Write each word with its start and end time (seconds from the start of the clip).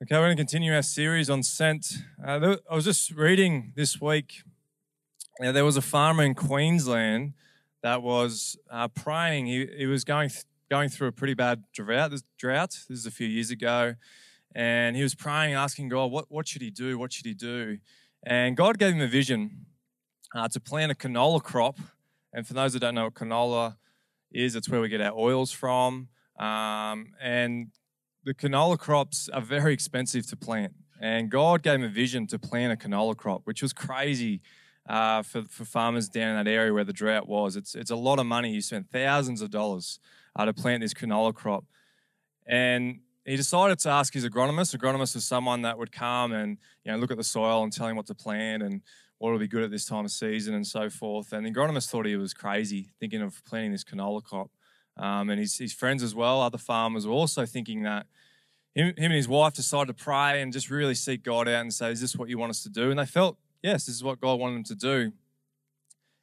Okay, 0.00 0.14
we're 0.14 0.26
going 0.26 0.36
to 0.36 0.40
continue 0.40 0.72
our 0.72 0.82
series 0.82 1.28
on 1.28 1.42
sent. 1.42 1.92
Uh, 2.24 2.54
I 2.70 2.76
was 2.76 2.84
just 2.84 3.10
reading 3.10 3.72
this 3.74 4.00
week. 4.00 4.44
There 5.40 5.64
was 5.64 5.76
a 5.76 5.82
farmer 5.82 6.22
in 6.22 6.36
Queensland 6.36 7.32
that 7.82 8.00
was 8.00 8.56
uh, 8.70 8.86
praying. 8.86 9.46
He, 9.46 9.66
he 9.76 9.86
was 9.86 10.04
going 10.04 10.28
th- 10.28 10.44
going 10.70 10.88
through 10.88 11.08
a 11.08 11.12
pretty 11.12 11.34
bad 11.34 11.64
drought. 11.74 12.12
This 12.12 12.22
drought. 12.38 12.78
This 12.88 13.00
is 13.00 13.06
a 13.06 13.10
few 13.10 13.26
years 13.26 13.50
ago, 13.50 13.96
and 14.54 14.94
he 14.94 15.02
was 15.02 15.16
praying, 15.16 15.54
asking 15.54 15.88
God, 15.88 16.12
"What 16.12 16.26
what 16.28 16.46
should 16.46 16.62
he 16.62 16.70
do? 16.70 16.96
What 16.96 17.12
should 17.12 17.26
he 17.26 17.34
do?" 17.34 17.78
And 18.24 18.56
God 18.56 18.78
gave 18.78 18.94
him 18.94 19.00
a 19.00 19.08
vision 19.08 19.66
uh, 20.32 20.46
to 20.46 20.60
plant 20.60 20.92
a 20.92 20.94
canola 20.94 21.42
crop. 21.42 21.80
And 22.32 22.46
for 22.46 22.54
those 22.54 22.72
that 22.74 22.78
don't 22.78 22.94
know 22.94 23.06
what 23.06 23.14
canola 23.14 23.78
is, 24.30 24.54
it's 24.54 24.68
where 24.68 24.80
we 24.80 24.88
get 24.88 25.00
our 25.00 25.18
oils 25.18 25.50
from. 25.50 26.06
Um, 26.38 27.14
and 27.20 27.72
the 28.28 28.34
canola 28.34 28.78
crops 28.78 29.30
are 29.30 29.40
very 29.40 29.72
expensive 29.72 30.26
to 30.26 30.36
plant. 30.36 30.74
And 31.00 31.30
God 31.30 31.62
gave 31.62 31.76
him 31.76 31.84
a 31.84 31.88
vision 31.88 32.26
to 32.26 32.38
plant 32.38 32.74
a 32.74 32.76
canola 32.76 33.16
crop, 33.16 33.40
which 33.44 33.62
was 33.62 33.72
crazy 33.72 34.42
uh, 34.86 35.22
for, 35.22 35.44
for 35.48 35.64
farmers 35.64 36.10
down 36.10 36.36
in 36.36 36.44
that 36.44 36.50
area 36.50 36.74
where 36.74 36.84
the 36.84 36.92
drought 36.92 37.26
was. 37.26 37.56
It's, 37.56 37.74
it's 37.74 37.90
a 37.90 37.96
lot 37.96 38.18
of 38.18 38.26
money. 38.26 38.52
You 38.52 38.60
spent 38.60 38.90
thousands 38.92 39.40
of 39.40 39.50
dollars 39.50 39.98
uh, 40.36 40.44
to 40.44 40.52
plant 40.52 40.82
this 40.82 40.92
canola 40.92 41.32
crop. 41.32 41.64
And 42.46 43.00
he 43.24 43.34
decided 43.34 43.78
to 43.80 43.88
ask 43.88 44.12
his 44.12 44.26
agronomist. 44.26 44.76
Agronomist 44.76 45.14
was 45.14 45.24
someone 45.24 45.62
that 45.62 45.78
would 45.78 45.90
come 45.90 46.32
and 46.32 46.58
you 46.84 46.92
know 46.92 46.98
look 46.98 47.10
at 47.10 47.16
the 47.16 47.24
soil 47.24 47.62
and 47.62 47.72
tell 47.72 47.86
him 47.86 47.96
what 47.96 48.06
to 48.08 48.14
plant 48.14 48.62
and 48.62 48.82
what 49.16 49.30
will 49.30 49.38
be 49.38 49.48
good 49.48 49.62
at 49.62 49.70
this 49.70 49.86
time 49.86 50.04
of 50.04 50.10
season 50.10 50.52
and 50.52 50.66
so 50.66 50.90
forth. 50.90 51.32
And 51.32 51.46
the 51.46 51.50
agronomist 51.50 51.88
thought 51.88 52.04
he 52.04 52.16
was 52.16 52.34
crazy 52.34 52.90
thinking 53.00 53.22
of 53.22 53.42
planting 53.46 53.72
this 53.72 53.84
canola 53.84 54.22
crop. 54.22 54.50
Um, 54.98 55.30
and 55.30 55.38
his, 55.38 55.56
his 55.58 55.72
friends 55.72 56.02
as 56.02 56.14
well, 56.14 56.40
other 56.40 56.58
farmers, 56.58 57.06
were 57.06 57.12
also 57.12 57.46
thinking 57.46 57.82
that 57.84 58.06
him, 58.74 58.88
him 58.88 59.06
and 59.06 59.12
his 59.12 59.28
wife 59.28 59.54
decided 59.54 59.96
to 59.96 60.04
pray 60.04 60.42
and 60.42 60.52
just 60.52 60.70
really 60.70 60.94
seek 60.94 61.22
God 61.22 61.48
out 61.48 61.60
and 61.60 61.72
say, 61.72 61.90
Is 61.92 62.00
this 62.00 62.16
what 62.16 62.28
you 62.28 62.38
want 62.38 62.50
us 62.50 62.62
to 62.64 62.68
do? 62.68 62.90
And 62.90 62.98
they 62.98 63.06
felt, 63.06 63.38
Yes, 63.62 63.86
this 63.86 63.94
is 63.94 64.04
what 64.04 64.20
God 64.20 64.38
wanted 64.38 64.56
them 64.56 64.64
to 64.64 64.74
do. 64.74 65.12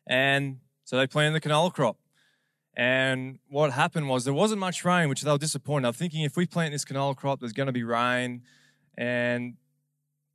And 0.08 0.60
so 0.84 0.98
they 0.98 1.08
planted 1.08 1.42
the 1.42 1.48
canola 1.50 1.74
crop. 1.74 1.98
And 2.78 3.40
what 3.50 3.72
happened 3.72 4.10
was 4.10 4.26
there 4.26 4.34
wasn't 4.34 4.60
much 4.60 4.84
rain, 4.84 5.10
which 5.10 5.22
they 5.22 5.32
were 5.32 5.38
disappointed. 5.38 5.88
I'm 5.88 5.94
thinking 5.94 6.24
if 6.24 6.36
we 6.36 6.46
plant 6.46 6.74
this 6.74 6.86
canola 6.86 7.16
crop, 7.16 7.40
there's 7.40 7.54
going 7.54 7.68
to 7.68 7.74
be 7.74 7.84
rain. 7.84 8.44
And 8.98 9.56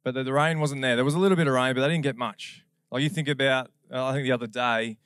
but 0.03 0.15
the, 0.15 0.25
the 0.25 0.33
rain 0.33 0.61
wasn't 0.61 0.83
there. 0.83 0.97
There 0.97 1.05
was 1.05 1.15
a 1.15 1.19
little 1.19 1.37
bit 1.37 1.47
of 1.47 1.53
rain, 1.53 1.75
but 1.75 1.83
they 1.83 1.89
didn't 1.89 2.03
get 2.03 2.17
much. 2.17 2.65
Like 2.91 3.03
you 3.03 3.11
think 3.11 3.29
about, 3.29 3.71
uh, 3.93 4.07
I 4.07 4.13
think 4.13 4.25
the 4.25 4.33
other 4.33 4.47
day, 4.47 4.97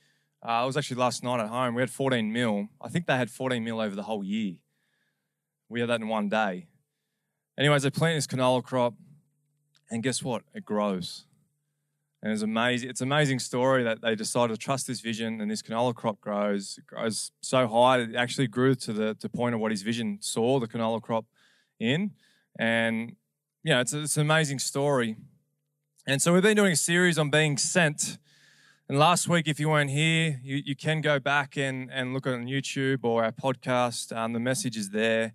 uh, 0.47 0.61
it 0.63 0.65
was 0.67 0.77
actually 0.77 0.97
last 0.97 1.23
night 1.23 1.39
at 1.39 1.47
home. 1.47 1.73
We 1.73 1.81
had 1.81 1.89
14 1.89 2.31
mil. 2.31 2.67
I 2.79 2.89
think 2.89 3.07
they 3.07 3.17
had 3.17 3.31
14 3.31 3.63
mil 3.63 3.79
over 3.79 3.95
the 3.95 4.03
whole 4.03 4.23
year. 4.23 4.55
We 5.69 5.79
had 5.79 5.89
that 5.89 6.01
in 6.01 6.07
one 6.07 6.29
day. 6.29 6.67
Anyways, 7.57 7.83
they 7.83 7.89
plant 7.89 8.17
this 8.17 8.27
canola 8.27 8.63
crop, 8.63 8.93
and 9.89 10.03
guess 10.03 10.21
what? 10.21 10.43
It 10.53 10.65
grows. 10.65 11.25
And 12.21 12.31
it's 12.31 12.41
amazing. 12.41 12.89
It's 12.89 13.01
an 13.01 13.07
amazing 13.07 13.39
story 13.39 13.83
that 13.83 14.01
they 14.01 14.13
decided 14.15 14.53
to 14.53 14.59
trust 14.59 14.87
this 14.87 14.99
vision, 14.99 15.41
and 15.41 15.49
this 15.49 15.61
canola 15.61 15.95
crop 15.95 16.21
grows. 16.21 16.77
It 16.77 16.85
grows 16.85 17.31
so 17.41 17.67
high 17.67 17.99
it 17.99 18.15
actually 18.15 18.47
grew 18.47 18.75
to 18.75 18.93
the 18.93 19.15
to 19.15 19.29
point 19.29 19.55
of 19.55 19.61
what 19.61 19.71
his 19.71 19.81
vision 19.81 20.19
saw 20.21 20.59
the 20.59 20.67
canola 20.67 21.01
crop 21.01 21.25
in. 21.79 22.11
And 22.59 23.15
yeah, 23.63 23.81
it's, 23.81 23.93
it's 23.93 24.17
an 24.17 24.21
amazing 24.21 24.59
story. 24.59 25.15
And 26.07 26.21
so 26.21 26.33
we've 26.33 26.43
been 26.43 26.55
doing 26.55 26.73
a 26.73 26.77
series 26.77 27.17
on 27.17 27.29
being 27.29 27.57
sent. 27.57 28.19
And 28.87 28.99
last 28.99 29.27
week, 29.27 29.47
if 29.47 29.59
you 29.59 29.69
weren't 29.69 29.89
here, 29.89 30.39
you, 30.43 30.61
you 30.63 30.75
can 30.75 31.01
go 31.01 31.19
back 31.19 31.57
and, 31.57 31.89
and 31.91 32.13
look 32.13 32.27
on 32.27 32.45
YouTube 32.45 32.99
or 33.01 33.23
our 33.23 33.31
podcast. 33.31 34.15
Um, 34.15 34.33
the 34.33 34.39
message 34.39 34.77
is 34.77 34.91
there. 34.91 35.33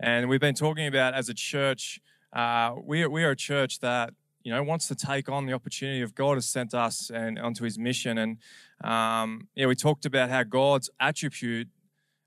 And 0.00 0.28
we've 0.28 0.40
been 0.40 0.56
talking 0.56 0.88
about 0.88 1.14
as 1.14 1.28
a 1.28 1.34
church, 1.34 2.00
uh, 2.32 2.74
we, 2.82 3.06
we 3.06 3.22
are 3.22 3.30
a 3.30 3.36
church 3.36 3.78
that 3.80 4.14
you 4.42 4.52
know 4.52 4.60
wants 4.64 4.88
to 4.88 4.96
take 4.96 5.28
on 5.28 5.46
the 5.46 5.52
opportunity 5.52 6.02
of 6.02 6.16
God 6.16 6.38
has 6.38 6.48
sent 6.48 6.74
us 6.74 7.08
and 7.08 7.38
onto 7.38 7.62
His 7.62 7.78
mission. 7.78 8.18
And 8.18 8.38
um, 8.82 9.46
yeah, 9.54 9.66
we 9.66 9.76
talked 9.76 10.04
about 10.04 10.28
how 10.28 10.42
God's 10.42 10.90
attribute 10.98 11.68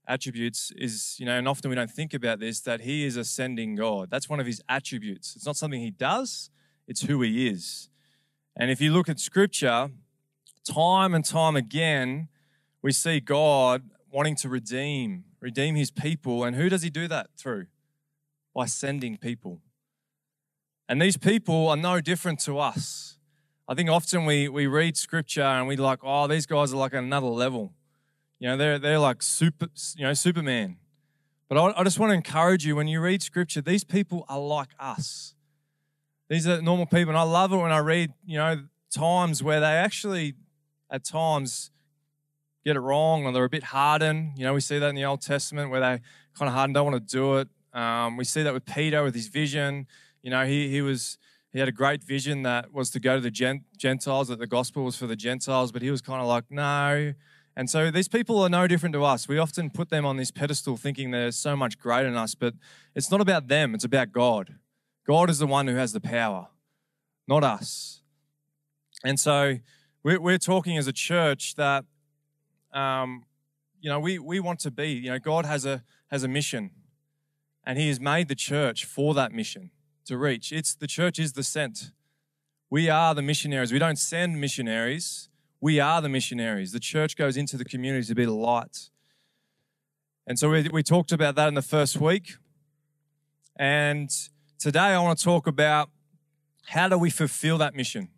attributes 0.07 0.71
is 0.77 1.17
you 1.19 1.25
know, 1.25 1.37
and 1.37 1.49
often 1.49 1.69
we 1.69 1.75
don't 1.75 1.91
think 1.91 2.13
about 2.13 2.39
this 2.39 2.61
that 2.61 2.79
He 2.79 3.03
is 3.03 3.17
a 3.17 3.25
sending 3.25 3.75
God. 3.75 4.09
That's 4.09 4.29
one 4.29 4.39
of 4.39 4.45
His 4.45 4.61
attributes. 4.69 5.35
It's 5.35 5.45
not 5.45 5.57
something 5.57 5.81
He 5.81 5.91
does; 5.91 6.49
it's 6.87 7.01
who 7.01 7.21
He 7.21 7.49
is. 7.49 7.89
And 8.55 8.71
if 8.71 8.79
you 8.79 8.93
look 8.93 9.09
at 9.09 9.19
Scripture, 9.19 9.89
time 10.65 11.13
and 11.13 11.23
time 11.23 11.55
again, 11.55 12.27
we 12.81 12.91
see 12.91 13.19
God 13.19 13.83
wanting 14.11 14.35
to 14.37 14.49
redeem, 14.49 15.23
redeem 15.39 15.75
his 15.75 15.91
people. 15.91 16.43
And 16.43 16.55
who 16.55 16.69
does 16.69 16.81
he 16.81 16.89
do 16.89 17.07
that 17.07 17.27
through? 17.37 17.67
By 18.53 18.65
sending 18.65 19.17
people. 19.17 19.61
And 20.89 21.01
these 21.01 21.17
people 21.17 21.69
are 21.69 21.77
no 21.77 22.01
different 22.01 22.39
to 22.41 22.59
us. 22.59 23.17
I 23.67 23.73
think 23.73 23.89
often 23.89 24.25
we, 24.25 24.49
we 24.49 24.67
read 24.67 24.97
scripture 24.97 25.43
and 25.43 25.67
we 25.67 25.77
like, 25.77 25.99
oh, 26.03 26.27
these 26.27 26.45
guys 26.45 26.73
are 26.73 26.77
like 26.77 26.93
another 26.93 27.27
level. 27.27 27.73
You 28.39 28.49
know, 28.49 28.57
they're, 28.57 28.79
they're 28.79 28.99
like 28.99 29.21
super, 29.21 29.67
you 29.95 30.03
know, 30.03 30.13
Superman. 30.13 30.77
But 31.47 31.57
I, 31.57 31.79
I 31.79 31.83
just 31.83 31.99
want 31.99 32.09
to 32.09 32.15
encourage 32.15 32.65
you 32.65 32.75
when 32.75 32.87
you 32.87 32.99
read 32.99 33.21
scripture, 33.21 33.61
these 33.61 33.83
people 33.83 34.25
are 34.27 34.39
like 34.39 34.69
us. 34.79 35.35
These 36.29 36.47
are 36.47 36.61
normal 36.61 36.85
people. 36.85 37.09
And 37.09 37.17
I 37.17 37.23
love 37.23 37.53
it 37.53 37.57
when 37.57 37.71
I 37.71 37.77
read, 37.77 38.13
you 38.25 38.37
know, 38.37 38.63
times 38.93 39.41
where 39.41 39.59
they 39.59 39.67
actually 39.67 40.33
at 40.91 41.03
times 41.03 41.71
get 42.63 42.75
it 42.75 42.79
wrong 42.79 43.25
or 43.25 43.31
they're 43.31 43.43
a 43.43 43.49
bit 43.49 43.63
hardened. 43.63 44.33
You 44.37 44.45
know, 44.45 44.53
we 44.53 44.61
see 44.61 44.77
that 44.77 44.87
in 44.87 44.95
the 44.95 45.05
Old 45.05 45.21
Testament 45.21 45.71
where 45.71 45.79
they 45.79 46.01
kind 46.37 46.47
of 46.47 46.53
hardened, 46.53 46.75
don't 46.75 46.91
want 46.91 47.07
to 47.07 47.15
do 47.15 47.37
it. 47.37 47.47
Um, 47.73 48.17
we 48.17 48.25
see 48.25 48.43
that 48.43 48.53
with 48.53 48.65
Peter 48.65 49.03
with 49.03 49.15
his 49.15 49.27
vision. 49.27 49.87
You 50.21 50.29
know, 50.29 50.45
he, 50.45 50.69
he 50.69 50.81
was 50.81 51.17
he 51.51 51.59
had 51.59 51.67
a 51.67 51.73
great 51.73 52.03
vision 52.03 52.43
that 52.43 52.73
was 52.73 52.89
to 52.91 52.99
go 52.99 53.15
to 53.15 53.21
the 53.21 53.59
Gentiles, 53.77 54.29
that 54.29 54.39
the 54.39 54.47
gospel 54.47 54.83
was 54.83 54.95
for 54.95 55.05
the 55.05 55.17
Gentiles, 55.17 55.73
but 55.73 55.81
he 55.81 55.91
was 55.91 56.01
kind 56.01 56.21
of 56.21 56.27
like, 56.27 56.45
no. 56.49 57.13
And 57.57 57.69
so 57.69 57.91
these 57.91 58.07
people 58.07 58.41
are 58.41 58.47
no 58.47 58.67
different 58.67 58.93
to 58.93 59.03
us. 59.03 59.27
We 59.27 59.37
often 59.37 59.69
put 59.69 59.89
them 59.89 60.05
on 60.05 60.15
this 60.15 60.31
pedestal 60.31 60.77
thinking 60.77 61.11
they're 61.11 61.33
so 61.33 61.57
much 61.57 61.77
greater 61.77 62.07
than 62.07 62.17
us, 62.17 62.35
but 62.35 62.53
it's 62.95 63.11
not 63.11 63.19
about 63.19 63.49
them, 63.49 63.75
it's 63.75 63.83
about 63.83 64.13
God. 64.13 64.55
God 65.05 65.29
is 65.29 65.39
the 65.39 65.47
one 65.47 65.67
who 65.67 65.75
has 65.75 65.91
the 65.91 65.99
power, 65.99 66.47
not 67.27 67.43
us. 67.43 68.01
And 69.03 69.19
so 69.19 69.57
we're, 70.03 70.19
we're 70.19 70.37
talking 70.37 70.77
as 70.77 70.87
a 70.87 70.93
church 70.93 71.55
that, 71.55 71.85
um, 72.73 73.25
you 73.79 73.89
know, 73.89 73.99
we, 73.99 74.19
we 74.19 74.39
want 74.39 74.59
to 74.61 74.71
be, 74.71 74.89
you 74.89 75.09
know, 75.09 75.19
God 75.19 75.45
has 75.45 75.65
a, 75.65 75.83
has 76.09 76.23
a 76.23 76.27
mission 76.27 76.71
and 77.63 77.77
he 77.77 77.87
has 77.87 77.99
made 77.99 78.27
the 78.27 78.35
church 78.35 78.85
for 78.85 79.13
that 79.13 79.31
mission 79.31 79.71
to 80.05 80.17
reach. 80.17 80.51
It's 80.51 80.73
the 80.73 80.87
church 80.87 81.19
is 81.19 81.33
the 81.33 81.43
sent. 81.43 81.91
We 82.69 82.89
are 82.89 83.13
the 83.13 83.21
missionaries. 83.21 83.71
We 83.71 83.79
don't 83.79 83.99
send 83.99 84.39
missionaries. 84.39 85.29
We 85.59 85.79
are 85.79 86.01
the 86.01 86.09
missionaries. 86.09 86.71
The 86.71 86.79
church 86.79 87.15
goes 87.15 87.37
into 87.37 87.57
the 87.57 87.65
community 87.65 88.07
to 88.07 88.15
be 88.15 88.25
the 88.25 88.33
light. 88.33 88.89
And 90.25 90.39
so 90.39 90.49
we, 90.49 90.67
we 90.69 90.81
talked 90.81 91.11
about 91.11 91.35
that 91.35 91.47
in 91.47 91.53
the 91.53 91.61
first 91.61 91.99
week. 91.99 92.33
And 93.57 94.09
today 94.57 94.79
I 94.79 94.99
want 94.99 95.19
to 95.19 95.23
talk 95.23 95.45
about 95.45 95.89
how 96.67 96.87
do 96.87 96.97
we 96.97 97.09
fulfill 97.09 97.57
that 97.59 97.75
mission? 97.75 98.09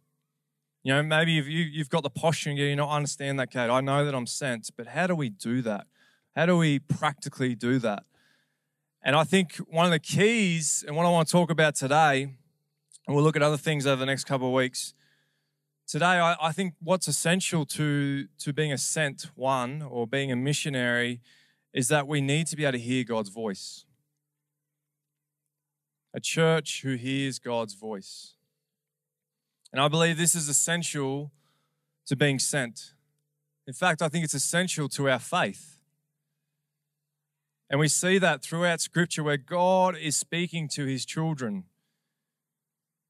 You 0.83 0.93
know, 0.93 1.03
maybe 1.03 1.37
if 1.37 1.47
you, 1.47 1.63
you've 1.63 1.89
got 1.89 2.03
the 2.03 2.09
posture 2.09 2.49
and 2.49 2.59
you 2.59 2.75
know, 2.75 2.87
I 2.87 2.97
understand 2.97 3.39
that, 3.39 3.51
Kate. 3.51 3.69
I 3.69 3.79
know 3.79 4.03
that 4.03 4.13
I'm 4.13 4.25
sent, 4.25 4.69
but 4.75 4.87
how 4.87 5.07
do 5.07 5.15
we 5.15 5.29
do 5.29 5.61
that? 5.61 5.87
How 6.35 6.45
do 6.45 6.57
we 6.57 6.79
practically 6.79 7.55
do 7.55 7.79
that? 7.79 8.03
And 9.01 9.15
I 9.15 9.23
think 9.23 9.55
one 9.69 9.85
of 9.85 9.91
the 9.91 9.99
keys, 9.99 10.83
and 10.85 10.95
what 10.95 11.05
I 11.05 11.09
want 11.09 11.27
to 11.27 11.31
talk 11.31 11.49
about 11.49 11.75
today, 11.75 12.23
and 13.07 13.15
we'll 13.15 13.23
look 13.23 13.35
at 13.35 13.41
other 13.41 13.57
things 13.57 13.87
over 13.87 13.97
the 13.97 14.05
next 14.05 14.25
couple 14.25 14.47
of 14.47 14.53
weeks. 14.53 14.93
Today, 15.87 16.05
I, 16.05 16.35
I 16.41 16.51
think 16.51 16.73
what's 16.81 17.07
essential 17.07 17.65
to, 17.67 18.27
to 18.39 18.53
being 18.53 18.71
a 18.71 18.77
sent 18.77 19.29
one 19.35 19.81
or 19.81 20.07
being 20.07 20.31
a 20.31 20.35
missionary 20.35 21.21
is 21.73 21.87
that 21.89 22.07
we 22.07 22.21
need 22.21 22.47
to 22.47 22.55
be 22.55 22.63
able 22.63 22.73
to 22.73 22.79
hear 22.79 23.03
God's 23.03 23.29
voice. 23.29 23.85
A 26.13 26.19
church 26.19 26.81
who 26.83 26.95
hears 26.95 27.39
God's 27.39 27.73
voice. 27.73 28.35
And 29.73 29.81
I 29.81 29.87
believe 29.87 30.17
this 30.17 30.35
is 30.35 30.47
essential 30.47 31.31
to 32.05 32.15
being 32.15 32.39
sent. 32.39 32.93
In 33.67 33.73
fact, 33.73 34.01
I 34.01 34.07
think 34.07 34.23
it's 34.23 34.33
essential 34.33 34.87
to 34.89 35.09
our 35.09 35.19
faith. 35.19 35.79
And 37.69 37.79
we 37.79 37.87
see 37.87 38.19
that 38.19 38.43
throughout 38.43 38.81
Scripture 38.81 39.23
where 39.23 39.37
God 39.37 39.97
is 39.97 40.15
speaking 40.15 40.69
to 40.69 40.85
his 40.85 41.05
children. 41.05 41.63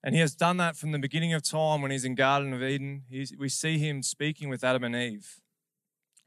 And 0.03 0.15
he 0.15 0.21
has 0.21 0.35
done 0.35 0.57
that 0.57 0.77
from 0.77 0.93
the 0.93 0.99
beginning 0.99 1.33
of 1.33 1.43
time 1.43 1.81
when 1.81 1.91
he's 1.91 2.05
in 2.05 2.15
Garden 2.15 2.53
of 2.53 2.63
Eden. 2.63 3.03
He's, 3.09 3.33
we 3.37 3.49
see 3.49 3.77
him 3.77 4.01
speaking 4.01 4.47
with 4.47 4.63
Adam 4.63 4.85
and 4.85 4.95
Eve. 4.95 5.41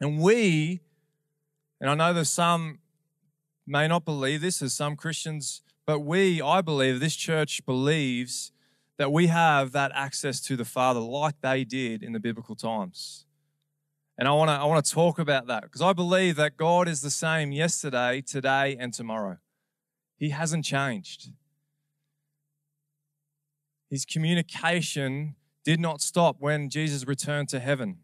And 0.00 0.20
we, 0.20 0.80
and 1.80 1.88
I 1.88 1.94
know 1.94 2.12
there's 2.12 2.30
some 2.30 2.80
may 3.66 3.88
not 3.88 4.04
believe 4.04 4.40
this, 4.42 4.62
as 4.62 4.74
some 4.74 4.96
Christians, 4.96 5.62
but 5.86 6.00
we, 6.00 6.40
I 6.40 6.60
believe, 6.60 7.00
this 7.00 7.16
church 7.16 7.64
believes 7.66 8.52
that 8.98 9.12
we 9.12 9.26
have 9.26 9.72
that 9.72 9.92
access 9.94 10.40
to 10.42 10.56
the 10.56 10.64
Father 10.64 11.00
like 11.00 11.40
they 11.42 11.64
did 11.64 12.02
in 12.02 12.12
the 12.12 12.20
biblical 12.20 12.56
times. 12.56 13.26
And 14.18 14.26
I 14.26 14.32
want 14.32 14.48
to 14.48 14.54
I 14.54 14.64
want 14.64 14.84
to 14.84 14.90
talk 14.90 15.18
about 15.18 15.46
that 15.48 15.62
because 15.64 15.82
I 15.82 15.92
believe 15.92 16.36
that 16.36 16.56
God 16.56 16.88
is 16.88 17.02
the 17.02 17.10
same 17.10 17.52
yesterday, 17.52 18.22
today 18.22 18.76
and 18.78 18.92
tomorrow. 18.92 19.38
He 20.16 20.30
hasn't 20.30 20.64
changed. 20.64 21.28
his 23.90 24.04
communication 24.04 25.36
did 25.64 25.78
not 25.78 26.00
stop 26.00 26.36
when 26.38 26.70
Jesus 26.70 27.06
returned 27.06 27.48
to 27.50 27.60
heaven. 27.60 27.98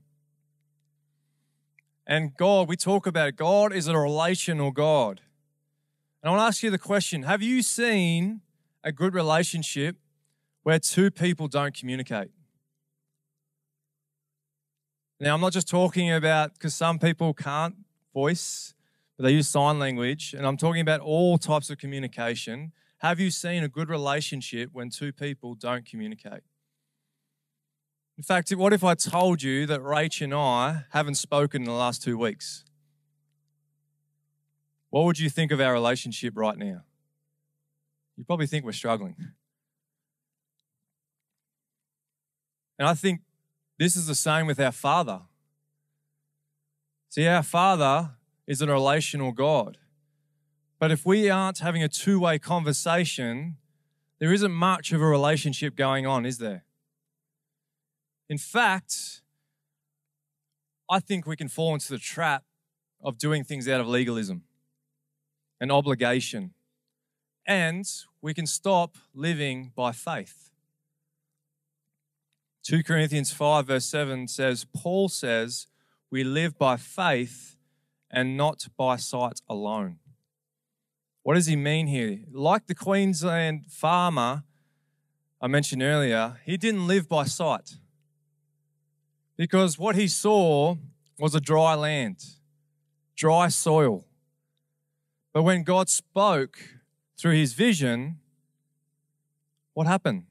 And 2.06 2.36
God, 2.36 2.68
we 2.68 2.76
talk 2.76 3.06
about 3.06 3.28
it. 3.28 3.36
God 3.36 3.72
is 3.72 3.88
a 3.88 3.96
relational 3.96 4.70
God. 4.70 5.20
And 6.22 6.28
I 6.28 6.30
want 6.30 6.40
to 6.40 6.46
ask 6.46 6.62
you 6.62 6.70
the 6.70 6.78
question 6.78 7.22
Have 7.22 7.42
you 7.42 7.62
seen 7.62 8.42
a 8.84 8.92
good 8.92 9.14
relationship 9.14 9.96
where 10.62 10.78
two 10.78 11.10
people 11.10 11.48
don't 11.48 11.74
communicate? 11.74 12.30
Now, 15.20 15.34
I'm 15.34 15.40
not 15.40 15.52
just 15.52 15.68
talking 15.68 16.10
about 16.10 16.54
because 16.54 16.74
some 16.74 16.98
people 16.98 17.32
can't 17.32 17.76
voice, 18.12 18.74
but 19.16 19.24
they 19.24 19.32
use 19.32 19.48
sign 19.48 19.78
language. 19.78 20.34
And 20.36 20.46
I'm 20.46 20.56
talking 20.56 20.80
about 20.80 21.00
all 21.00 21.38
types 21.38 21.70
of 21.70 21.78
communication. 21.78 22.72
Have 22.98 23.20
you 23.20 23.30
seen 23.30 23.62
a 23.62 23.68
good 23.68 23.88
relationship 23.88 24.70
when 24.72 24.90
two 24.90 25.12
people 25.12 25.54
don't 25.54 25.86
communicate? 25.86 26.42
In 28.18 28.24
fact, 28.24 28.50
what 28.50 28.72
if 28.72 28.84
I 28.84 28.94
told 28.94 29.42
you 29.42 29.64
that 29.66 29.80
Rach 29.80 30.22
and 30.22 30.34
I 30.34 30.84
haven't 30.90 31.14
spoken 31.14 31.62
in 31.62 31.66
the 31.66 31.72
last 31.72 32.02
two 32.02 32.18
weeks? 32.18 32.64
What 34.90 35.04
would 35.04 35.18
you 35.18 35.30
think 35.30 35.50
of 35.52 35.60
our 35.60 35.72
relationship 35.72 36.34
right 36.36 36.58
now? 36.58 36.82
You 38.16 38.24
probably 38.24 38.46
think 38.46 38.64
we're 38.64 38.72
struggling. 38.72 39.16
And 42.82 42.88
I 42.88 42.94
think 42.94 43.20
this 43.78 43.94
is 43.94 44.08
the 44.08 44.14
same 44.16 44.48
with 44.48 44.58
our 44.58 44.72
Father. 44.72 45.20
See, 47.10 47.28
our 47.28 47.44
Father 47.44 48.14
is 48.44 48.60
a 48.60 48.66
relational 48.66 49.30
God. 49.30 49.78
But 50.80 50.90
if 50.90 51.06
we 51.06 51.30
aren't 51.30 51.60
having 51.60 51.84
a 51.84 51.88
two 51.88 52.18
way 52.18 52.40
conversation, 52.40 53.58
there 54.18 54.32
isn't 54.32 54.50
much 54.50 54.90
of 54.90 55.00
a 55.00 55.06
relationship 55.06 55.76
going 55.76 56.08
on, 56.08 56.26
is 56.26 56.38
there? 56.38 56.64
In 58.28 58.36
fact, 58.36 59.22
I 60.90 60.98
think 60.98 61.24
we 61.24 61.36
can 61.36 61.46
fall 61.46 61.74
into 61.74 61.88
the 61.88 61.98
trap 61.98 62.42
of 63.00 63.16
doing 63.16 63.44
things 63.44 63.68
out 63.68 63.80
of 63.80 63.86
legalism 63.86 64.42
and 65.60 65.70
obligation. 65.70 66.52
And 67.46 67.84
we 68.20 68.34
can 68.34 68.48
stop 68.48 68.96
living 69.14 69.70
by 69.76 69.92
faith. 69.92 70.51
2 72.64 72.82
Corinthians 72.84 73.32
5, 73.32 73.66
verse 73.66 73.86
7 73.86 74.28
says, 74.28 74.64
Paul 74.74 75.08
says, 75.08 75.66
We 76.10 76.22
live 76.22 76.56
by 76.58 76.76
faith 76.76 77.56
and 78.10 78.36
not 78.36 78.68
by 78.76 78.96
sight 78.96 79.40
alone. 79.48 79.98
What 81.22 81.34
does 81.34 81.46
he 81.46 81.56
mean 81.56 81.88
here? 81.88 82.20
Like 82.32 82.66
the 82.66 82.74
Queensland 82.74 83.66
farmer 83.68 84.44
I 85.40 85.48
mentioned 85.48 85.82
earlier, 85.82 86.40
he 86.46 86.56
didn't 86.56 86.86
live 86.86 87.08
by 87.08 87.24
sight 87.24 87.78
because 89.36 89.76
what 89.76 89.96
he 89.96 90.06
saw 90.06 90.76
was 91.18 91.34
a 91.34 91.40
dry 91.40 91.74
land, 91.74 92.24
dry 93.16 93.48
soil. 93.48 94.06
But 95.32 95.42
when 95.42 95.64
God 95.64 95.88
spoke 95.88 96.58
through 97.18 97.34
his 97.34 97.54
vision, 97.54 98.20
what 99.74 99.88
happened? 99.88 100.26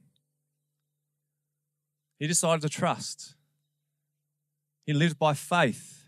He 2.21 2.27
decided 2.27 2.62
to 2.62 2.69
trust. 2.69 3.33
He 4.85 4.94
lived 4.94 5.18
by 5.18 5.33
faith. 5.33 6.06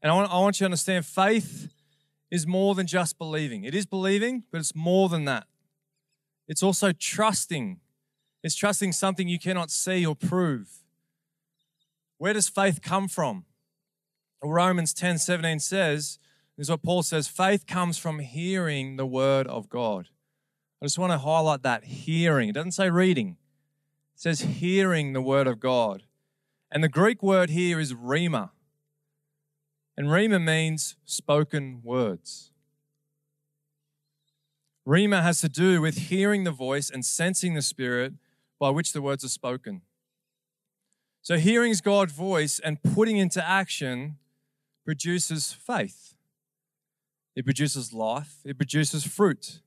And 0.00 0.10
I 0.10 0.14
want, 0.14 0.32
I 0.32 0.38
want 0.38 0.58
you 0.58 0.64
to 0.64 0.68
understand 0.68 1.04
faith 1.04 1.68
is 2.30 2.46
more 2.46 2.74
than 2.74 2.86
just 2.86 3.18
believing. 3.18 3.64
It 3.64 3.74
is 3.74 3.84
believing, 3.84 4.44
but 4.50 4.58
it's 4.58 4.74
more 4.74 5.10
than 5.10 5.26
that. 5.26 5.44
It's 6.48 6.62
also 6.62 6.92
trusting. 6.92 7.78
It's 8.42 8.54
trusting 8.54 8.92
something 8.92 9.28
you 9.28 9.38
cannot 9.38 9.70
see 9.70 10.06
or 10.06 10.16
prove. 10.16 10.70
Where 12.16 12.32
does 12.32 12.48
faith 12.48 12.80
come 12.80 13.06
from? 13.06 13.44
Romans 14.42 14.94
10 14.94 15.18
17 15.18 15.60
says, 15.60 16.18
this 16.56 16.68
is 16.68 16.70
what 16.70 16.82
Paul 16.82 17.02
says 17.02 17.28
faith 17.28 17.66
comes 17.66 17.98
from 17.98 18.20
hearing 18.20 18.96
the 18.96 19.04
word 19.04 19.46
of 19.46 19.68
God. 19.68 20.08
I 20.80 20.86
just 20.86 20.98
want 20.98 21.12
to 21.12 21.18
highlight 21.18 21.62
that 21.64 21.84
hearing. 21.84 22.48
It 22.48 22.52
doesn't 22.52 22.72
say 22.72 22.88
reading, 22.88 23.36
says 24.18 24.40
hearing 24.40 25.12
the 25.12 25.22
word 25.22 25.46
of 25.46 25.60
God. 25.60 26.02
And 26.72 26.82
the 26.82 26.88
Greek 26.88 27.22
word 27.22 27.50
here 27.50 27.78
is 27.78 27.94
rhema. 27.94 28.50
And 29.96 30.08
rhema 30.08 30.42
means 30.42 30.96
spoken 31.04 31.82
words. 31.84 32.50
Rhema 34.84 35.22
has 35.22 35.40
to 35.42 35.48
do 35.48 35.80
with 35.80 36.08
hearing 36.08 36.42
the 36.42 36.50
voice 36.50 36.90
and 36.90 37.04
sensing 37.04 37.54
the 37.54 37.62
spirit 37.62 38.14
by 38.58 38.70
which 38.70 38.92
the 38.92 39.00
words 39.00 39.24
are 39.24 39.28
spoken. 39.28 39.82
So, 41.22 41.36
hearing 41.36 41.72
God's 41.80 42.12
voice 42.12 42.58
and 42.58 42.82
putting 42.82 43.18
into 43.18 43.46
action 43.46 44.16
produces 44.84 45.52
faith. 45.52 46.14
It 47.36 47.44
produces 47.44 47.92
life. 47.92 48.38
It 48.44 48.56
produces 48.56 49.04
fruit. 49.04 49.60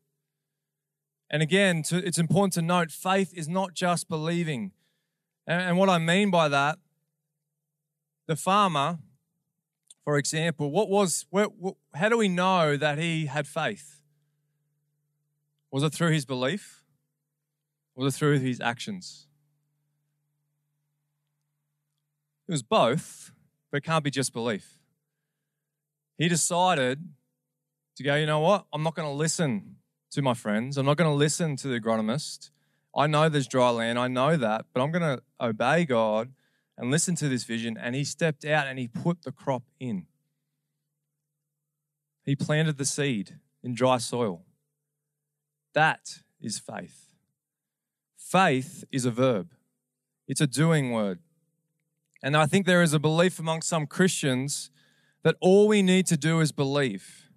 And 1.31 1.41
again, 1.41 1.81
to, 1.83 1.97
it's 1.97 2.19
important 2.19 2.53
to 2.53 2.61
note 2.61 2.91
faith 2.91 3.33
is 3.33 3.47
not 3.47 3.73
just 3.73 4.07
believing. 4.07 4.73
And, 5.47 5.61
and 5.61 5.77
what 5.77 5.89
I 5.89 5.97
mean 5.97 6.29
by 6.29 6.47
that, 6.49 6.77
the 8.27 8.35
farmer 8.35 8.99
for 10.03 10.17
example, 10.17 10.71
what 10.71 10.89
was, 10.89 11.25
where, 11.29 11.47
how 11.93 12.09
do 12.09 12.17
we 12.17 12.27
know 12.27 12.75
that 12.75 12.97
he 12.97 13.27
had 13.27 13.47
faith? 13.47 14.01
Was 15.71 15.83
it 15.83 15.93
through 15.93 16.11
his 16.11 16.25
belief? 16.25 16.83
Was 17.95 18.13
it 18.13 18.17
through 18.17 18.39
his 18.39 18.59
actions? 18.59 19.27
It 22.47 22.51
was 22.51 22.63
both, 22.63 23.31
but 23.69 23.77
it 23.77 23.83
can't 23.83 24.03
be 24.03 24.09
just 24.09 24.33
belief. 24.33 24.79
He 26.17 26.27
decided 26.27 27.07
to 27.95 28.03
go, 28.03 28.15
you 28.15 28.25
know 28.25 28.39
what? 28.39 28.65
I'm 28.73 28.83
not 28.83 28.95
going 28.95 29.07
to 29.07 29.13
listen 29.13 29.77
to 30.11 30.21
my 30.21 30.33
friends. 30.33 30.77
I'm 30.77 30.85
not 30.85 30.97
going 30.97 31.09
to 31.09 31.15
listen 31.15 31.55
to 31.57 31.67
the 31.67 31.79
agronomist. 31.79 32.51
I 32.95 33.07
know 33.07 33.29
there's 33.29 33.47
dry 33.47 33.69
land. 33.69 33.97
I 33.97 34.07
know 34.07 34.35
that, 34.35 34.65
but 34.73 34.81
I'm 34.81 34.91
going 34.91 35.17
to 35.17 35.23
obey 35.39 35.85
God 35.85 36.33
and 36.77 36.91
listen 36.91 37.15
to 37.15 37.29
this 37.29 37.45
vision 37.45 37.77
and 37.77 37.95
he 37.95 38.03
stepped 38.03 38.43
out 38.45 38.67
and 38.67 38.77
he 38.77 38.87
put 38.87 39.23
the 39.23 39.31
crop 39.31 39.63
in. 39.79 40.07
He 42.23 42.35
planted 42.35 42.77
the 42.77 42.85
seed 42.85 43.37
in 43.63 43.73
dry 43.73 43.97
soil. 43.97 44.43
That 45.73 46.19
is 46.41 46.59
faith. 46.59 47.07
Faith 48.17 48.83
is 48.91 49.05
a 49.05 49.11
verb, 49.11 49.51
it's 50.27 50.41
a 50.41 50.47
doing 50.47 50.91
word. 50.91 51.19
And 52.23 52.37
I 52.37 52.45
think 52.45 52.65
there 52.65 52.83
is 52.83 52.93
a 52.93 52.99
belief 52.99 53.39
among 53.39 53.63
some 53.63 53.87
Christians 53.87 54.69
that 55.23 55.35
all 55.39 55.67
we 55.67 55.81
need 55.81 56.05
to 56.07 56.17
do 56.17 56.39
is 56.39 56.51
believe 56.51 57.30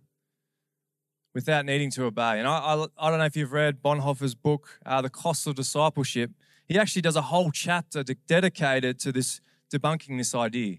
without 1.34 1.66
needing 1.66 1.90
to 1.90 2.04
obey. 2.04 2.38
And 2.38 2.46
I, 2.46 2.58
I, 2.58 2.86
I 2.98 3.10
don't 3.10 3.18
know 3.18 3.24
if 3.24 3.36
you've 3.36 3.52
read 3.52 3.82
Bonhoeffer's 3.82 4.34
book, 4.34 4.80
uh, 4.86 5.02
The 5.02 5.10
Cost 5.10 5.46
of 5.46 5.54
Discipleship 5.54 6.30
he 6.66 6.78
actually 6.78 7.02
does 7.02 7.16
a 7.16 7.22
whole 7.22 7.50
chapter 7.50 8.02
dedicated 8.02 8.98
to 9.00 9.12
this 9.12 9.40
debunking 9.72 10.18
this 10.18 10.34
idea 10.34 10.78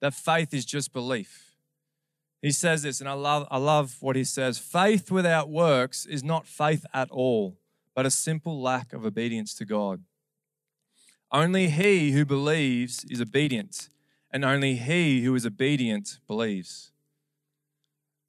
that 0.00 0.14
faith 0.14 0.54
is 0.54 0.64
just 0.64 0.92
belief. 0.92 1.56
He 2.40 2.50
says 2.50 2.82
this, 2.82 3.00
and 3.00 3.08
I 3.08 3.14
love, 3.14 3.46
I 3.50 3.56
love 3.56 3.96
what 4.00 4.16
he 4.16 4.24
says 4.24 4.58
faith 4.58 5.10
without 5.10 5.48
works 5.48 6.06
is 6.06 6.22
not 6.22 6.46
faith 6.46 6.84
at 6.92 7.10
all, 7.10 7.56
but 7.94 8.06
a 8.06 8.10
simple 8.10 8.60
lack 8.60 8.92
of 8.92 9.04
obedience 9.04 9.54
to 9.54 9.64
God. 9.64 10.02
Only 11.32 11.68
he 11.68 12.12
who 12.12 12.24
believes 12.24 13.04
is 13.10 13.20
obedient, 13.20 13.88
and 14.30 14.44
only 14.44 14.76
he 14.76 15.22
who 15.22 15.34
is 15.34 15.46
obedient 15.46 16.18
believes. 16.26 16.92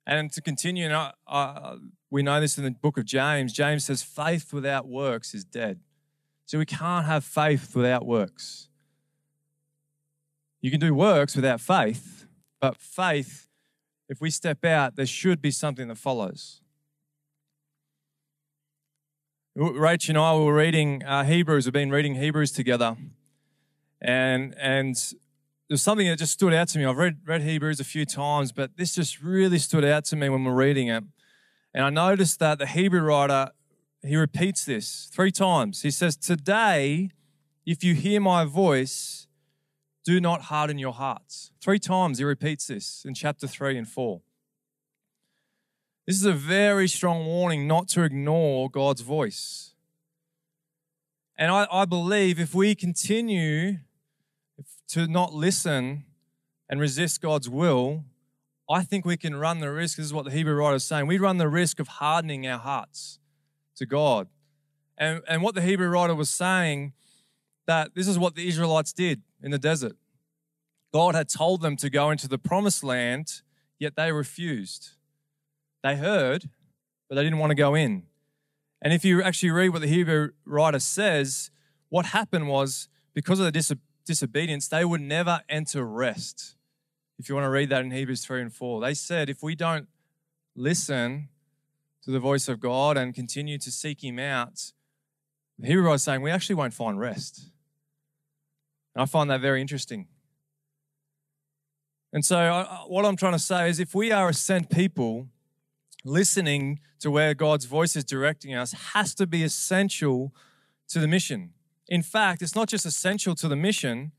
And 0.08 0.32
to 0.34 0.42
continue, 0.42 0.88
and 0.88 1.92
we 2.12 2.22
know 2.22 2.40
this 2.40 2.58
in 2.58 2.64
the 2.64 2.72
book 2.72 2.98
of 2.98 3.06
James. 3.06 3.54
James 3.54 3.86
says, 3.86 4.04
faith 4.04 4.54
without 4.54 4.88
works 4.88 5.34
is 5.34 5.44
dead. 5.44 5.80
So 6.46 6.60
we 6.60 6.66
can't 6.66 7.06
have 7.06 7.24
faith 7.24 7.76
without 7.76 8.06
works. 8.06 8.70
You 10.62 10.70
can 10.72 10.80
do 10.80 10.94
works 10.94 11.36
without 11.36 11.60
faith, 11.60 12.28
but 12.60 12.78
faith, 12.78 13.48
if 14.08 14.22
we 14.22 14.30
step 14.30 14.64
out, 14.64 14.96
there 14.96 15.06
should 15.06 15.42
be 15.42 15.52
something 15.52 15.88
that 15.88 15.98
follows. 15.98 16.62
Rach 19.58 20.10
and 20.10 20.18
I 20.18 20.36
were 20.36 20.54
reading 20.54 21.04
uh, 21.04 21.24
Hebrews, 21.24 21.66
we've 21.66 21.74
been 21.74 21.92
reading 21.92 22.16
Hebrews 22.16 22.52
together. 22.52 22.98
And, 24.02 24.54
and 24.60 24.96
there's 25.68 25.82
something 25.82 26.08
that 26.08 26.20
just 26.20 26.34
stood 26.34 26.54
out 26.54 26.68
to 26.70 26.80
me. 26.80 26.86
I've 26.86 26.98
read, 26.98 27.20
read 27.26 27.42
Hebrews 27.42 27.80
a 27.80 27.84
few 27.84 28.06
times, 28.06 28.52
but 28.52 28.78
this 28.78 28.94
just 28.94 29.22
really 29.22 29.58
stood 29.58 29.84
out 29.84 30.06
to 30.06 30.16
me 30.16 30.30
when 30.30 30.44
we're 30.44 30.54
reading 30.54 30.90
it. 30.90 31.04
And 31.74 31.84
I 31.84 31.90
noticed 31.90 32.40
that 32.40 32.60
the 32.60 32.68
Hebrew 32.68 33.02
writer 33.02 33.52
he 34.06 34.16
repeats 34.16 34.66
this 34.66 35.10
three 35.12 35.32
times. 35.32 35.82
He 35.82 35.92
says, 35.92 36.16
Today, 36.16 37.10
if 37.66 37.84
you 37.84 37.96
hear 37.96 38.22
my 38.22 38.46
voice, 38.46 39.28
do 40.04 40.22
not 40.22 40.44
harden 40.44 40.78
your 40.78 40.94
hearts. 40.94 41.52
Three 41.62 41.80
times 41.80 42.20
he 42.20 42.24
repeats 42.24 42.68
this 42.68 43.04
in 43.06 43.16
chapter 43.16 43.48
3 43.48 43.78
and 43.78 43.88
4. 43.88 44.22
This 46.06 46.18
is 46.18 46.26
a 46.26 46.34
very 46.34 46.88
strong 46.88 47.26
warning 47.26 47.68
not 47.68 47.88
to 47.90 48.04
ignore 48.04 48.70
God's 48.70 49.02
voice. 49.02 49.74
And 51.36 51.52
I, 51.52 51.68
I 51.72 51.86
believe 51.86 52.40
if 52.40 52.54
we 52.54 52.76
continue 52.76 53.80
to 54.90 55.08
not 55.08 55.34
listen 55.34 56.06
and 56.70 56.80
resist 56.80 57.22
God's 57.22 57.50
will, 57.50 58.04
I 58.70 58.84
think 58.84 59.06
we 59.06 59.18
can 59.18 59.36
run 59.36 59.60
the 59.60 59.72
risk. 59.72 59.98
This 59.98 60.08
is 60.08 60.14
what 60.14 60.26
the 60.26 60.32
Hebrew 60.32 60.56
writer 60.56 60.76
is 60.76 60.84
saying. 60.84 61.08
We 61.08 61.18
run 61.18 61.38
the 61.38 61.50
risk 61.50 61.80
of 61.80 61.88
hardening 61.88 62.48
our 62.48 62.58
hearts 62.58 63.20
to 63.76 63.86
God. 63.86 64.28
And, 64.98 65.22
and 65.28 65.42
what 65.42 65.56
the 65.56 65.62
Hebrew 65.62 65.88
writer 65.88 66.16
was 66.16 66.30
saying, 66.30 66.94
that 67.68 67.96
this 67.96 68.08
is 68.08 68.18
what 68.18 68.36
the 68.36 68.48
Israelites 68.48 68.94
did 68.94 69.22
in 69.42 69.52
the 69.52 69.58
desert. 69.58 69.96
God 70.94 71.16
had 71.16 71.28
told 71.28 71.62
them 71.62 71.76
to 71.78 71.90
go 71.90 72.10
into 72.10 72.28
the 72.28 72.38
promised 72.38 72.84
land, 72.84 73.42
yet 73.80 73.96
they 73.96 74.12
refused. 74.12 74.92
They 75.84 75.96
heard, 75.96 76.50
but 77.10 77.16
they 77.16 77.24
didn't 77.24 77.40
want 77.40 77.52
to 77.52 77.56
go 77.56 77.76
in. 77.76 78.04
And 78.82 78.94
if 78.94 79.04
you 79.04 79.22
actually 79.22 79.52
read 79.52 79.70
what 79.70 79.82
the 79.82 79.88
Hebrew 79.88 80.30
writer 80.46 80.80
says, 80.80 81.50
what 81.90 82.08
happened 82.08 82.48
was 82.48 82.88
because 83.14 83.40
of 83.40 83.46
the 83.46 83.52
dis- 83.52 83.74
disobedience, 84.06 84.68
they 84.68 84.86
would 84.86 85.02
never 85.02 85.42
enter 85.50 85.86
rest. 85.86 86.56
If 87.18 87.30
you 87.30 87.36
want 87.36 87.46
to 87.46 87.50
read 87.50 87.70
that 87.70 87.82
in 87.82 87.92
Hebrews 87.92 88.26
3 88.26 88.42
and 88.42 88.54
4, 88.54 88.82
they 88.82 88.94
said 88.94 89.30
if 89.30 89.42
we 89.42 89.56
don't 89.56 89.88
listen 90.56 91.30
to 92.04 92.12
the 92.12 92.20
voice 92.20 92.48
of 92.48 92.60
God 92.60 92.98
and 92.98 93.14
continue 93.14 93.58
to 93.58 93.72
seek 93.72 94.04
Him 94.04 94.20
out, 94.20 94.72
the 95.58 95.68
Hebrew 95.68 95.92
is 95.94 96.04
saying 96.04 96.22
we 96.22 96.32
actually 96.32 96.56
won't 96.56 96.74
find 96.74 97.00
rest. 97.00 97.50
And 98.94 99.02
I 99.02 99.06
find 99.06 99.30
that 99.30 99.42
very 99.42 99.62
interesting. 99.62 100.08
And 102.14 102.24
so, 102.24 102.38
I, 102.38 102.84
what 102.88 103.06
I'm 103.06 103.18
trying 103.18 103.34
to 103.34 103.40
say 103.40 103.70
is 103.70 103.80
if 103.80 103.94
we 103.94 104.12
are 104.12 104.30
a 104.30 104.34
sent 104.34 104.70
people, 104.70 105.28
listening 106.06 106.80
to 107.00 107.12
where 107.12 107.34
God's 107.34 107.66
voice 107.66 107.96
is 107.96 108.06
directing 108.06 108.54
us 108.54 108.72
has 108.94 109.14
to 109.16 109.28
be 109.28 109.44
essential 109.44 110.34
to 110.88 111.00
the 111.00 111.08
mission. 111.08 111.55
In 111.88 112.02
fact, 112.02 112.42
it's 112.42 112.56
not 112.56 112.68
just 112.68 112.86
essential 112.86 113.36
to 113.36 113.48
the 113.48 113.56
mission, 113.56 114.12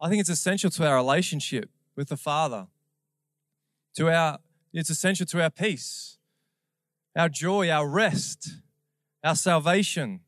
I 0.00 0.08
think 0.08 0.20
it's 0.20 0.28
essential 0.28 0.70
to 0.70 0.86
our 0.86 0.96
relationship 0.96 1.70
with 1.96 2.08
the 2.08 2.16
Father. 2.16 2.66
To 3.96 4.10
our 4.10 4.38
it's 4.72 4.90
essential 4.90 5.24
to 5.26 5.40
our 5.40 5.50
peace, 5.50 6.18
our 7.16 7.28
joy, 7.28 7.70
our 7.70 7.88
rest, 7.88 8.54
our 9.22 9.36
salvation. 9.36 10.20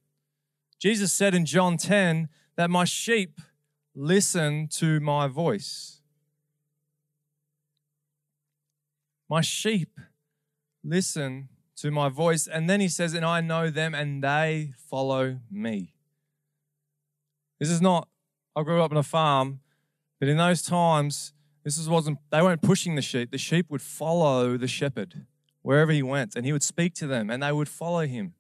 Jesus 0.79 1.13
said 1.13 1.35
in 1.35 1.45
John 1.45 1.77
10 1.77 2.29
that 2.57 2.71
my 2.71 2.85
sheep 2.85 3.41
listen 3.95 4.69
to 4.75 5.01
my 5.01 5.27
voice. 5.27 6.01
My 9.29 9.41
sheep 9.41 9.99
listen 10.85 11.49
to 11.79 11.91
my 11.91 12.09
voice. 12.09 12.47
And 12.47 12.71
then 12.71 12.81
he 12.81 12.89
says, 12.89 13.15
and 13.15 13.25
I 13.25 13.41
know 13.41 13.69
them 13.69 13.95
and 13.95 14.23
they 14.23 14.73
follow 14.89 15.41
me. 15.51 15.96
This 17.59 17.71
is 17.71 17.81
not, 17.81 18.09
I 18.55 18.63
grew 18.63 18.83
up 18.83 18.91
on 18.91 18.97
a 18.97 19.03
farm, 19.03 19.61
but 20.21 20.29
in 20.29 20.37
those 20.37 20.63
times, 20.63 21.33
this 21.65 21.85
wasn't, 21.89 22.19
they 22.31 22.43
weren't 22.43 22.63
pushing 22.63 22.95
the 22.95 23.03
sheep. 23.03 23.31
The 23.31 23.39
sheep 23.39 23.71
would 23.71 23.83
follow 23.83 24.57
the 24.57 24.69
shepherd 24.69 25.27
wherever 25.63 25.91
he 25.91 26.03
went, 26.03 26.37
and 26.37 26.47
he 26.47 26.53
would 26.53 26.63
speak 26.63 26.95
to 26.95 27.07
them 27.07 27.29
and 27.29 27.43
they 27.43 27.51
would 27.51 27.69
follow 27.69 28.07
him. 28.07 28.35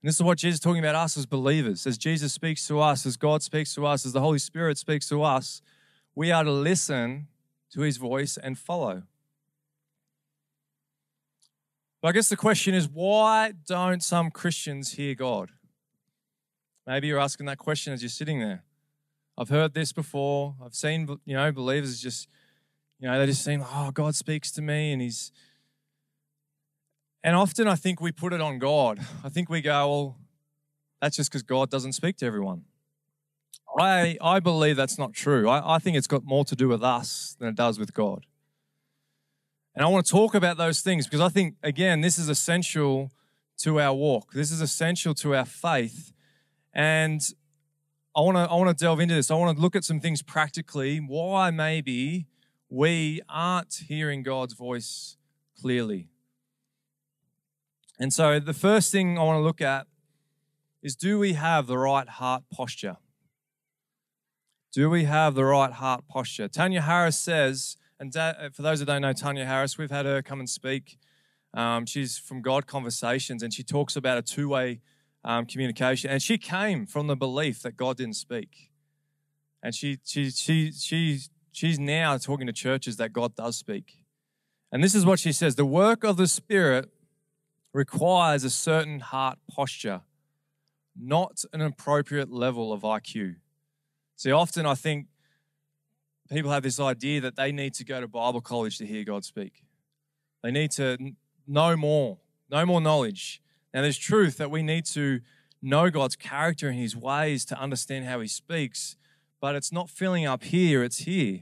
And 0.00 0.08
this 0.08 0.14
is 0.14 0.22
what 0.22 0.38
Jesus 0.38 0.58
is 0.58 0.60
talking 0.60 0.78
about 0.78 0.94
us 0.94 1.16
as 1.16 1.26
believers. 1.26 1.84
As 1.84 1.98
Jesus 1.98 2.32
speaks 2.32 2.66
to 2.68 2.78
us, 2.78 3.04
as 3.04 3.16
God 3.16 3.42
speaks 3.42 3.74
to 3.74 3.84
us, 3.84 4.06
as 4.06 4.12
the 4.12 4.20
Holy 4.20 4.38
Spirit 4.38 4.78
speaks 4.78 5.08
to 5.08 5.22
us, 5.24 5.60
we 6.14 6.30
are 6.30 6.44
to 6.44 6.52
listen 6.52 7.26
to 7.72 7.80
his 7.80 7.96
voice 7.96 8.38
and 8.40 8.56
follow. 8.56 9.02
But 12.00 12.08
I 12.08 12.12
guess 12.12 12.28
the 12.28 12.36
question 12.36 12.74
is 12.74 12.88
why 12.88 13.52
don't 13.66 14.02
some 14.02 14.30
Christians 14.30 14.92
hear 14.92 15.16
God? 15.16 15.50
Maybe 16.88 17.06
you're 17.06 17.18
asking 17.18 17.44
that 17.46 17.58
question 17.58 17.92
as 17.92 18.02
you're 18.02 18.08
sitting 18.08 18.40
there. 18.40 18.64
I've 19.36 19.50
heard 19.50 19.74
this 19.74 19.92
before. 19.92 20.54
I've 20.64 20.74
seen, 20.74 21.06
you 21.26 21.34
know, 21.34 21.52
believers 21.52 22.00
just, 22.00 22.28
you 22.98 23.06
know, 23.06 23.18
they 23.18 23.26
just 23.26 23.44
seem, 23.44 23.62
oh, 23.62 23.90
God 23.90 24.14
speaks 24.14 24.50
to 24.52 24.62
me 24.62 24.90
and 24.92 25.02
he's. 25.02 25.30
And 27.22 27.36
often 27.36 27.68
I 27.68 27.74
think 27.74 28.00
we 28.00 28.10
put 28.10 28.32
it 28.32 28.40
on 28.40 28.58
God. 28.58 29.00
I 29.22 29.28
think 29.28 29.50
we 29.50 29.60
go, 29.60 29.86
well, 29.86 30.16
that's 31.02 31.14
just 31.14 31.30
because 31.30 31.42
God 31.42 31.68
doesn't 31.68 31.92
speak 31.92 32.16
to 32.16 32.26
everyone. 32.26 32.64
I, 33.78 34.16
I 34.22 34.40
believe 34.40 34.76
that's 34.76 34.98
not 34.98 35.12
true. 35.12 35.46
I, 35.46 35.74
I 35.74 35.78
think 35.78 35.98
it's 35.98 36.06
got 36.06 36.24
more 36.24 36.46
to 36.46 36.56
do 36.56 36.68
with 36.68 36.82
us 36.82 37.36
than 37.38 37.48
it 37.50 37.54
does 37.54 37.78
with 37.78 37.92
God. 37.92 38.24
And 39.74 39.84
I 39.84 39.88
want 39.90 40.06
to 40.06 40.10
talk 40.10 40.34
about 40.34 40.56
those 40.56 40.80
things 40.80 41.06
because 41.06 41.20
I 41.20 41.28
think, 41.28 41.56
again, 41.62 42.00
this 42.00 42.18
is 42.18 42.30
essential 42.30 43.10
to 43.58 43.78
our 43.78 43.92
walk. 43.92 44.32
This 44.32 44.50
is 44.50 44.62
essential 44.62 45.12
to 45.16 45.34
our 45.34 45.44
faith. 45.44 46.14
And 46.72 47.20
I 48.16 48.20
want 48.20 48.36
to, 48.36 48.42
I 48.42 48.54
want 48.54 48.76
to 48.76 48.84
delve 48.84 49.00
into 49.00 49.14
this. 49.14 49.30
I 49.30 49.34
want 49.34 49.56
to 49.56 49.62
look 49.62 49.76
at 49.76 49.84
some 49.84 50.00
things 50.00 50.22
practically, 50.22 50.98
why 50.98 51.50
maybe 51.50 52.26
we 52.68 53.20
aren't 53.28 53.84
hearing 53.86 54.22
God's 54.22 54.54
voice 54.54 55.16
clearly. 55.60 56.08
And 57.98 58.12
so 58.12 58.38
the 58.38 58.52
first 58.52 58.92
thing 58.92 59.18
I 59.18 59.22
want 59.22 59.38
to 59.38 59.42
look 59.42 59.60
at 59.60 59.86
is 60.82 60.94
do 60.94 61.18
we 61.18 61.32
have 61.32 61.66
the 61.66 61.78
right 61.78 62.08
heart 62.08 62.44
posture? 62.52 62.96
Do 64.72 64.88
we 64.90 65.04
have 65.04 65.34
the 65.34 65.44
right 65.44 65.72
heart 65.72 66.06
posture? 66.08 66.46
Tania 66.46 66.82
Harris 66.82 67.18
says, 67.20 67.76
and 67.98 68.16
uh, 68.16 68.50
for 68.52 68.62
those 68.62 68.78
that 68.78 68.86
don't 68.86 69.02
know 69.02 69.12
Tania 69.12 69.46
Harris, 69.46 69.76
we've 69.76 69.90
had 69.90 70.06
her 70.06 70.22
come 70.22 70.38
and 70.38 70.48
speak. 70.48 70.98
Um, 71.54 71.86
she's 71.86 72.18
from 72.18 72.42
God 72.42 72.66
Conversations, 72.66 73.42
and 73.42 73.52
she 73.52 73.64
talks 73.64 73.96
about 73.96 74.18
a 74.18 74.22
two 74.22 74.48
way 74.48 74.80
um, 75.28 75.44
communication. 75.44 76.10
And 76.10 76.22
she 76.22 76.38
came 76.38 76.86
from 76.86 77.06
the 77.06 77.14
belief 77.14 77.60
that 77.62 77.76
God 77.76 77.98
didn't 77.98 78.16
speak. 78.16 78.70
And 79.62 79.74
she, 79.74 79.98
she, 80.02 80.30
she, 80.30 80.72
she, 80.72 81.20
she's 81.52 81.78
now 81.78 82.16
talking 82.16 82.46
to 82.46 82.52
churches 82.52 82.96
that 82.96 83.12
God 83.12 83.36
does 83.36 83.56
speak. 83.56 84.04
And 84.72 84.82
this 84.82 84.94
is 84.94 85.04
what 85.04 85.18
she 85.18 85.32
says 85.32 85.54
The 85.54 85.66
work 85.66 86.02
of 86.02 86.16
the 86.16 86.26
Spirit 86.26 86.88
requires 87.74 88.42
a 88.42 88.50
certain 88.50 89.00
heart 89.00 89.38
posture, 89.50 90.00
not 90.98 91.44
an 91.52 91.60
appropriate 91.60 92.32
level 92.32 92.72
of 92.72 92.80
IQ. 92.80 93.36
See, 94.16 94.32
often 94.32 94.64
I 94.64 94.74
think 94.74 95.08
people 96.30 96.50
have 96.50 96.62
this 96.62 96.80
idea 96.80 97.20
that 97.20 97.36
they 97.36 97.52
need 97.52 97.74
to 97.74 97.84
go 97.84 98.00
to 98.00 98.08
Bible 98.08 98.40
college 98.40 98.78
to 98.78 98.86
hear 98.86 99.04
God 99.04 99.26
speak. 99.26 99.62
They 100.42 100.50
need 100.50 100.70
to 100.72 100.96
know 101.46 101.76
more, 101.76 102.16
know 102.50 102.64
more 102.64 102.80
knowledge. 102.80 103.42
Now, 103.72 103.82
there's 103.82 103.98
truth 103.98 104.38
that 104.38 104.50
we 104.50 104.62
need 104.62 104.84
to 104.86 105.20
know 105.60 105.90
God's 105.90 106.16
character 106.16 106.68
and 106.68 106.78
his 106.78 106.96
ways 106.96 107.44
to 107.46 107.60
understand 107.60 108.06
how 108.06 108.20
he 108.20 108.28
speaks, 108.28 108.96
but 109.40 109.54
it's 109.54 109.72
not 109.72 109.90
filling 109.90 110.26
up 110.26 110.44
here, 110.44 110.82
it's 110.82 110.98
here. 110.98 111.40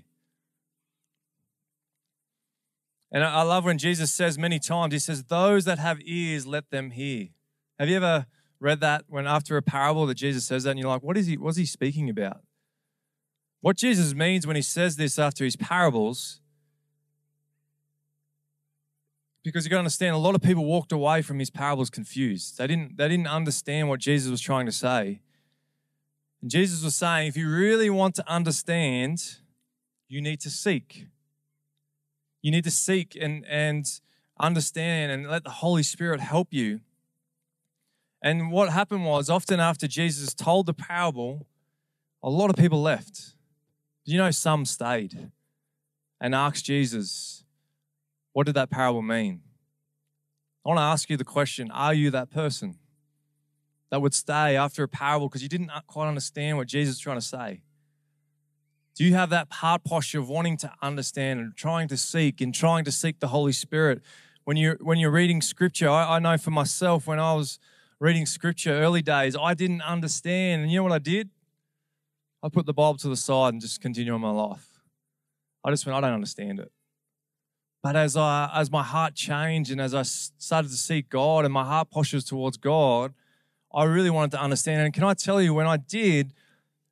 And 3.12 3.24
I 3.24 3.42
love 3.42 3.64
when 3.64 3.78
Jesus 3.78 4.12
says 4.12 4.36
many 4.36 4.58
times, 4.58 4.92
he 4.92 4.98
says, 4.98 5.24
Those 5.24 5.64
that 5.64 5.78
have 5.78 6.00
ears, 6.02 6.46
let 6.46 6.70
them 6.70 6.90
hear. 6.90 7.28
Have 7.78 7.88
you 7.88 7.96
ever 7.96 8.26
read 8.60 8.80
that 8.80 9.04
when 9.08 9.26
after 9.26 9.56
a 9.56 9.62
parable 9.62 10.06
that 10.06 10.16
Jesus 10.16 10.46
says 10.46 10.64
that 10.64 10.70
and 10.70 10.78
you're 10.78 10.88
like, 10.88 11.02
what 11.02 11.16
is 11.16 11.26
he 11.26 11.36
what's 11.36 11.56
he 11.56 11.66
speaking 11.66 12.08
about? 12.08 12.40
What 13.60 13.76
Jesus 13.76 14.14
means 14.14 14.46
when 14.46 14.56
he 14.56 14.62
says 14.62 14.96
this 14.96 15.18
after 15.18 15.44
his 15.44 15.56
parables, 15.56 16.40
because 19.46 19.64
you 19.64 19.70
got 19.70 19.76
to 19.76 19.78
understand, 19.78 20.12
a 20.12 20.18
lot 20.18 20.34
of 20.34 20.42
people 20.42 20.64
walked 20.64 20.90
away 20.90 21.22
from 21.22 21.38
his 21.38 21.50
parables 21.50 21.88
confused. 21.88 22.58
They 22.58 22.66
didn't, 22.66 22.96
they 22.96 23.06
didn't 23.06 23.28
understand 23.28 23.88
what 23.88 24.00
Jesus 24.00 24.28
was 24.28 24.40
trying 24.40 24.66
to 24.66 24.72
say. 24.72 25.20
And 26.42 26.50
Jesus 26.50 26.82
was 26.82 26.96
saying, 26.96 27.28
if 27.28 27.36
you 27.36 27.48
really 27.48 27.88
want 27.88 28.16
to 28.16 28.28
understand, 28.28 29.36
you 30.08 30.20
need 30.20 30.40
to 30.40 30.50
seek. 30.50 31.06
You 32.42 32.50
need 32.50 32.64
to 32.64 32.72
seek 32.72 33.16
and, 33.20 33.46
and 33.46 33.86
understand 34.40 35.12
and 35.12 35.30
let 35.30 35.44
the 35.44 35.50
Holy 35.50 35.84
Spirit 35.84 36.18
help 36.18 36.48
you. 36.50 36.80
And 38.20 38.50
what 38.50 38.70
happened 38.70 39.04
was, 39.04 39.30
often 39.30 39.60
after 39.60 39.86
Jesus 39.86 40.34
told 40.34 40.66
the 40.66 40.74
parable, 40.74 41.46
a 42.20 42.30
lot 42.30 42.50
of 42.50 42.56
people 42.56 42.82
left. 42.82 43.36
You 44.04 44.18
know 44.18 44.32
some 44.32 44.64
stayed 44.64 45.30
and 46.20 46.34
asked 46.34 46.64
Jesus, 46.64 47.35
what 48.36 48.44
did 48.44 48.54
that 48.54 48.68
parable 48.68 49.00
mean? 49.00 49.40
I 50.62 50.68
want 50.68 50.76
to 50.76 50.82
ask 50.82 51.08
you 51.08 51.16
the 51.16 51.24
question 51.24 51.70
Are 51.70 51.94
you 51.94 52.10
that 52.10 52.28
person 52.28 52.76
that 53.90 54.02
would 54.02 54.12
stay 54.12 54.58
after 54.58 54.82
a 54.82 54.88
parable 54.88 55.30
because 55.30 55.42
you 55.42 55.48
didn't 55.48 55.70
quite 55.86 56.06
understand 56.06 56.58
what 56.58 56.66
Jesus 56.66 56.96
was 56.96 57.00
trying 57.00 57.16
to 57.16 57.24
say? 57.24 57.62
Do 58.94 59.04
you 59.04 59.14
have 59.14 59.30
that 59.30 59.50
heart 59.50 59.84
posture 59.84 60.18
of 60.18 60.28
wanting 60.28 60.58
to 60.58 60.72
understand 60.82 61.40
and 61.40 61.56
trying 61.56 61.88
to 61.88 61.96
seek 61.96 62.42
and 62.42 62.54
trying 62.54 62.84
to 62.84 62.92
seek 62.92 63.20
the 63.20 63.28
Holy 63.28 63.52
Spirit? 63.52 64.02
When 64.44 64.58
you're, 64.58 64.76
when 64.82 64.98
you're 64.98 65.10
reading 65.10 65.40
scripture, 65.40 65.88
I, 65.88 66.16
I 66.16 66.18
know 66.18 66.36
for 66.36 66.50
myself, 66.50 67.06
when 67.06 67.18
I 67.18 67.32
was 67.32 67.58
reading 68.00 68.26
scripture 68.26 68.72
early 68.72 69.00
days, 69.00 69.34
I 69.34 69.54
didn't 69.54 69.80
understand. 69.80 70.60
And 70.60 70.70
you 70.70 70.76
know 70.76 70.82
what 70.82 70.92
I 70.92 70.98
did? 70.98 71.30
I 72.42 72.50
put 72.50 72.66
the 72.66 72.74
Bible 72.74 72.98
to 72.98 73.08
the 73.08 73.16
side 73.16 73.54
and 73.54 73.62
just 73.62 73.80
continue 73.80 74.12
on 74.12 74.20
my 74.20 74.30
life. 74.30 74.68
I 75.64 75.70
just 75.70 75.86
went, 75.86 75.96
I 75.96 76.02
don't 76.02 76.12
understand 76.12 76.60
it. 76.60 76.70
But 77.86 77.94
as 77.94 78.16
I 78.16 78.50
as 78.52 78.68
my 78.68 78.82
heart 78.82 79.14
changed 79.14 79.70
and 79.70 79.80
as 79.80 79.94
I 79.94 80.02
started 80.02 80.72
to 80.72 80.76
seek 80.76 81.08
God 81.08 81.44
and 81.44 81.54
my 81.54 81.62
heart 81.62 81.88
postures 81.88 82.24
towards 82.24 82.56
God, 82.56 83.14
I 83.72 83.84
really 83.84 84.10
wanted 84.10 84.32
to 84.32 84.42
understand. 84.42 84.80
And 84.80 84.92
can 84.92 85.04
I 85.04 85.14
tell 85.14 85.40
you, 85.40 85.54
when 85.54 85.68
I 85.68 85.76
did, 85.76 86.32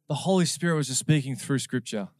the 0.06 0.14
Holy 0.14 0.44
Spirit 0.44 0.76
was 0.76 0.86
just 0.86 1.00
speaking 1.00 1.34
through 1.34 1.58
Scripture. 1.58 2.10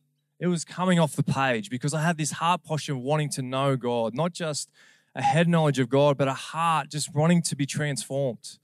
It 0.40 0.48
was 0.48 0.64
coming 0.64 0.98
off 0.98 1.14
the 1.14 1.22
page 1.22 1.70
because 1.70 1.94
I 1.94 2.02
had 2.02 2.18
this 2.18 2.32
heart 2.32 2.64
posture 2.64 2.94
of 2.94 2.98
wanting 2.98 3.30
to 3.36 3.42
know 3.42 3.76
God, 3.76 4.12
not 4.12 4.32
just 4.32 4.70
a 5.14 5.22
head 5.22 5.46
knowledge 5.46 5.78
of 5.78 5.88
God, 5.88 6.18
but 6.18 6.26
a 6.26 6.34
heart 6.34 6.90
just 6.90 7.14
wanting 7.14 7.42
to 7.42 7.54
be 7.54 7.66
transformed. 7.66 8.58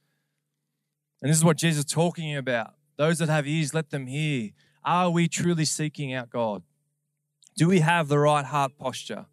And 1.23 1.31
this 1.31 1.37
is 1.37 1.45
what 1.45 1.57
Jesus 1.57 1.85
is 1.85 1.93
talking 1.93 2.35
about. 2.35 2.75
Those 2.97 3.21
that 3.21 3.29
have 3.29 3.47
ears, 3.47 3.75
let 3.75 3.91
them 3.91 4.09
hear. 4.09 4.51
Are 4.85 5.09
we 5.09 5.29
truly 5.29 5.67
seeking 5.67 6.13
out 6.13 6.31
God? 6.31 6.65
Do 7.57 7.69
we 7.69 7.79
have 7.79 8.09
the 8.09 8.19
right 8.19 8.45
heart 8.45 8.73
posture? 8.77 9.27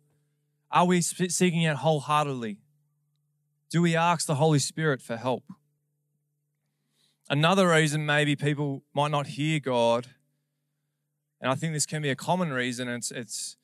Are 0.71 0.85
we 0.85 1.01
seeking 1.01 1.61
it 1.61 1.77
wholeheartedly? 1.77 2.57
Do 3.69 3.81
we 3.81 3.95
ask 3.95 4.27
the 4.27 4.35
Holy 4.35 4.59
Spirit 4.59 5.01
for 5.01 5.17
help? 5.17 5.43
Another 7.29 7.69
reason 7.69 8.05
maybe 8.05 8.35
people 8.35 8.83
might 8.93 9.11
not 9.11 9.27
hear 9.27 9.59
God, 9.59 10.07
and 11.41 11.51
I 11.51 11.55
think 11.55 11.73
this 11.73 11.85
can 11.85 12.01
be 12.01 12.09
a 12.09 12.15
common 12.15 12.53
reason, 12.53 12.87
it's, 12.87 13.11
it's 13.11 13.57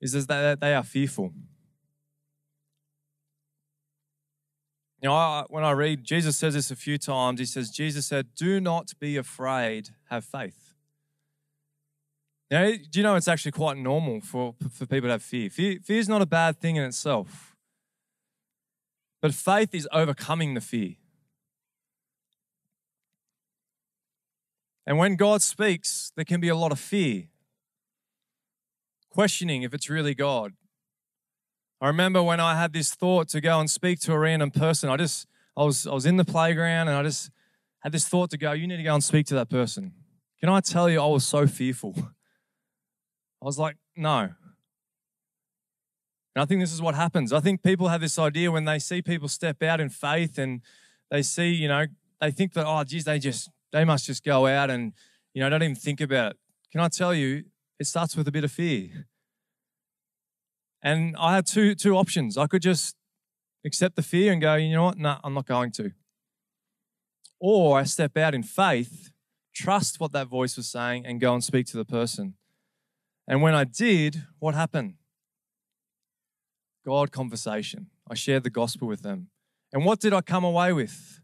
is 0.00 0.26
that 0.26 0.60
they 0.60 0.74
are 0.74 0.82
fearful. 0.82 1.32
You 5.02 5.08
know, 5.08 5.14
I, 5.14 5.44
when 5.48 5.64
I 5.64 5.72
read, 5.72 6.02
Jesus 6.02 6.36
says 6.36 6.54
this 6.54 6.70
a 6.70 6.76
few 6.76 6.98
times. 6.98 7.38
He 7.38 7.46
says, 7.46 7.70
Jesus 7.70 8.06
said, 8.06 8.28
Do 8.36 8.60
not 8.60 8.92
be 8.98 9.16
afraid, 9.16 9.90
have 10.10 10.24
faith. 10.24 10.67
Now, 12.50 12.70
do 12.70 12.98
you 12.98 13.02
know 13.02 13.14
it's 13.14 13.28
actually 13.28 13.52
quite 13.52 13.76
normal 13.76 14.20
for, 14.20 14.54
for 14.70 14.86
people 14.86 15.08
to 15.08 15.12
have 15.12 15.22
fear? 15.22 15.50
fear? 15.50 15.78
Fear 15.84 15.98
is 15.98 16.08
not 16.08 16.22
a 16.22 16.26
bad 16.26 16.58
thing 16.58 16.76
in 16.76 16.84
itself, 16.84 17.54
but 19.20 19.34
faith 19.34 19.74
is 19.74 19.86
overcoming 19.92 20.54
the 20.54 20.60
fear. 20.60 20.94
And 24.86 24.96
when 24.96 25.16
God 25.16 25.42
speaks, 25.42 26.12
there 26.16 26.24
can 26.24 26.40
be 26.40 26.48
a 26.48 26.56
lot 26.56 26.72
of 26.72 26.80
fear, 26.80 27.24
questioning 29.10 29.62
if 29.62 29.74
it's 29.74 29.90
really 29.90 30.14
God. 30.14 30.54
I 31.82 31.88
remember 31.88 32.22
when 32.22 32.40
I 32.40 32.58
had 32.58 32.72
this 32.72 32.94
thought 32.94 33.28
to 33.28 33.42
go 33.42 33.60
and 33.60 33.70
speak 33.70 34.00
to 34.00 34.12
a 34.14 34.18
random 34.18 34.50
person. 34.50 34.88
I 34.88 34.96
just, 34.96 35.26
I 35.54 35.64
was, 35.64 35.86
I 35.86 35.92
was 35.92 36.06
in 36.06 36.16
the 36.16 36.24
playground 36.24 36.88
and 36.88 36.96
I 36.96 37.02
just 37.02 37.30
had 37.80 37.92
this 37.92 38.08
thought 38.08 38.30
to 38.30 38.38
go, 38.38 38.52
you 38.52 38.66
need 38.66 38.78
to 38.78 38.82
go 38.82 38.94
and 38.94 39.04
speak 39.04 39.26
to 39.26 39.34
that 39.34 39.50
person. 39.50 39.92
Can 40.40 40.48
I 40.48 40.60
tell 40.60 40.88
you, 40.88 41.02
I 41.02 41.06
was 41.06 41.26
so 41.26 41.46
fearful. 41.46 41.94
I 43.42 43.44
was 43.44 43.58
like, 43.58 43.76
no. 43.96 44.30
And 46.34 46.42
I 46.42 46.44
think 46.44 46.60
this 46.60 46.72
is 46.72 46.82
what 46.82 46.94
happens. 46.94 47.32
I 47.32 47.40
think 47.40 47.62
people 47.62 47.88
have 47.88 48.00
this 48.00 48.18
idea 48.18 48.50
when 48.50 48.64
they 48.64 48.78
see 48.78 49.02
people 49.02 49.28
step 49.28 49.62
out 49.62 49.80
in 49.80 49.88
faith 49.88 50.38
and 50.38 50.60
they 51.10 51.22
see, 51.22 51.50
you 51.50 51.68
know, 51.68 51.86
they 52.20 52.30
think 52.30 52.52
that, 52.54 52.66
oh, 52.66 52.84
geez, 52.84 53.04
they 53.04 53.18
just, 53.18 53.50
they 53.72 53.84
must 53.84 54.06
just 54.06 54.24
go 54.24 54.46
out 54.46 54.70
and, 54.70 54.92
you 55.34 55.42
know, 55.42 55.48
don't 55.48 55.62
even 55.62 55.74
think 55.74 56.00
about 56.00 56.32
it. 56.32 56.38
Can 56.72 56.80
I 56.80 56.88
tell 56.88 57.14
you, 57.14 57.44
it 57.78 57.86
starts 57.86 58.16
with 58.16 58.28
a 58.28 58.32
bit 58.32 58.44
of 58.44 58.52
fear. 58.52 59.06
And 60.82 61.16
I 61.18 61.34
had 61.34 61.46
two, 61.46 61.74
two 61.74 61.96
options. 61.96 62.36
I 62.36 62.46
could 62.46 62.62
just 62.62 62.94
accept 63.64 63.96
the 63.96 64.02
fear 64.02 64.32
and 64.32 64.40
go, 64.40 64.54
you 64.54 64.74
know 64.74 64.84
what? 64.84 64.98
No, 64.98 65.10
nah, 65.10 65.20
I'm 65.24 65.34
not 65.34 65.46
going 65.46 65.72
to. 65.72 65.92
Or 67.40 67.78
I 67.78 67.84
step 67.84 68.16
out 68.16 68.34
in 68.34 68.42
faith, 68.42 69.10
trust 69.54 70.00
what 70.00 70.12
that 70.12 70.28
voice 70.28 70.56
was 70.56 70.68
saying, 70.68 71.06
and 71.06 71.20
go 71.20 71.34
and 71.34 71.42
speak 71.42 71.66
to 71.66 71.76
the 71.76 71.84
person. 71.84 72.34
And 73.28 73.42
when 73.42 73.54
I 73.54 73.64
did, 73.64 74.24
what 74.38 74.54
happened? 74.54 74.94
God 76.86 77.12
conversation. 77.12 77.88
I 78.10 78.14
shared 78.14 78.42
the 78.42 78.50
gospel 78.50 78.88
with 78.88 79.02
them. 79.02 79.28
And 79.70 79.84
what 79.84 80.00
did 80.00 80.14
I 80.14 80.22
come 80.22 80.44
away 80.44 80.72
with? 80.72 81.20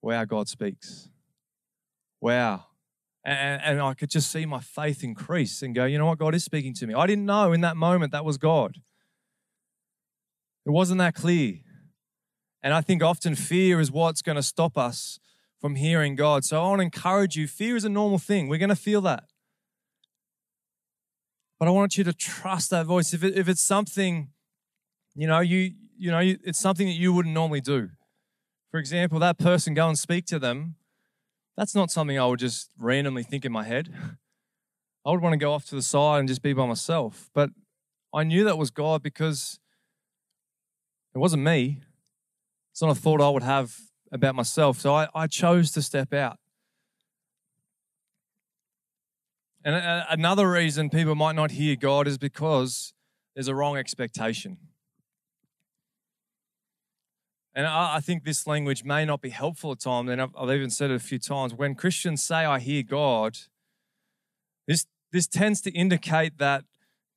Wow, 0.00 0.24
God 0.24 0.48
speaks. 0.48 1.10
Wow. 2.18 2.64
And, 3.22 3.60
and 3.62 3.80
I 3.82 3.92
could 3.92 4.08
just 4.08 4.32
see 4.32 4.46
my 4.46 4.60
faith 4.60 5.04
increase 5.04 5.60
and 5.60 5.74
go, 5.74 5.84
you 5.84 5.98
know 5.98 6.06
what? 6.06 6.18
God 6.18 6.34
is 6.34 6.44
speaking 6.44 6.72
to 6.74 6.86
me. 6.86 6.94
I 6.94 7.06
didn't 7.06 7.26
know 7.26 7.52
in 7.52 7.60
that 7.60 7.76
moment 7.76 8.12
that 8.12 8.24
was 8.24 8.38
God. 8.38 8.78
It 10.64 10.70
wasn't 10.70 10.98
that 11.00 11.14
clear. 11.14 11.56
And 12.62 12.72
I 12.72 12.80
think 12.80 13.02
often 13.02 13.34
fear 13.34 13.80
is 13.80 13.92
what's 13.92 14.22
going 14.22 14.36
to 14.36 14.42
stop 14.42 14.78
us 14.78 15.20
from 15.60 15.74
hearing 15.74 16.14
God. 16.14 16.44
So 16.44 16.62
I 16.62 16.68
want 16.68 16.78
to 16.78 16.84
encourage 16.84 17.36
you 17.36 17.46
fear 17.46 17.76
is 17.76 17.84
a 17.84 17.90
normal 17.90 18.18
thing. 18.18 18.48
We're 18.48 18.58
going 18.58 18.70
to 18.70 18.76
feel 18.76 19.02
that. 19.02 19.24
But 21.58 21.68
I 21.68 21.70
want 21.70 21.96
you 21.96 22.04
to 22.04 22.12
trust 22.12 22.70
that 22.70 22.86
voice. 22.86 23.14
If, 23.14 23.22
it, 23.22 23.36
if 23.36 23.48
it's 23.48 23.62
something, 23.62 24.30
you 25.14 25.26
know, 25.26 25.40
you 25.40 25.72
you 25.96 26.10
know, 26.10 26.20
it's 26.20 26.58
something 26.58 26.86
that 26.86 26.94
you 26.94 27.12
wouldn't 27.12 27.34
normally 27.34 27.60
do. 27.60 27.90
For 28.70 28.78
example, 28.78 29.18
that 29.20 29.38
person 29.38 29.74
go 29.74 29.88
and 29.88 29.98
speak 29.98 30.26
to 30.26 30.38
them. 30.38 30.74
That's 31.56 31.74
not 31.74 31.90
something 31.90 32.18
I 32.18 32.26
would 32.26 32.40
just 32.40 32.70
randomly 32.78 33.22
think 33.22 33.44
in 33.44 33.52
my 33.52 33.64
head. 33.64 33.94
I 35.06 35.10
would 35.10 35.20
want 35.20 35.34
to 35.34 35.38
go 35.38 35.52
off 35.52 35.66
to 35.66 35.74
the 35.74 35.82
side 35.82 36.20
and 36.20 36.28
just 36.28 36.42
be 36.42 36.52
by 36.52 36.66
myself. 36.66 37.30
But 37.34 37.50
I 38.12 38.24
knew 38.24 38.44
that 38.44 38.58
was 38.58 38.70
God 38.70 39.02
because 39.02 39.60
it 41.14 41.18
wasn't 41.18 41.44
me. 41.44 41.82
It's 42.72 42.82
not 42.82 42.90
a 42.90 42.94
thought 43.00 43.20
I 43.20 43.28
would 43.28 43.42
have 43.42 43.76
about 44.10 44.34
myself. 44.34 44.80
So 44.80 44.94
I, 44.94 45.08
I 45.14 45.26
chose 45.26 45.70
to 45.72 45.82
step 45.82 46.12
out. 46.12 46.38
And 49.64 49.74
uh, 49.74 50.04
another 50.10 50.50
reason 50.50 50.90
people 50.90 51.14
might 51.14 51.34
not 51.34 51.52
hear 51.52 51.74
God 51.74 52.06
is 52.06 52.18
because 52.18 52.92
there's 53.34 53.48
a 53.48 53.54
wrong 53.54 53.76
expectation. 53.76 54.58
And 57.54 57.66
I 57.66 58.00
think 58.00 58.24
this 58.24 58.48
language 58.48 58.82
may 58.82 59.04
not 59.04 59.22
be 59.22 59.30
helpful 59.30 59.72
at 59.72 59.78
times, 59.78 60.10
and 60.10 60.20
I've 60.20 60.50
even 60.50 60.70
said 60.70 60.90
it 60.90 60.96
a 60.96 60.98
few 60.98 61.20
times. 61.20 61.54
When 61.54 61.76
Christians 61.76 62.20
say, 62.20 62.44
I 62.44 62.58
hear 62.58 62.82
God, 62.82 63.38
this, 64.66 64.86
this 65.12 65.28
tends 65.28 65.60
to 65.62 65.70
indicate 65.70 66.38
that 66.38 66.64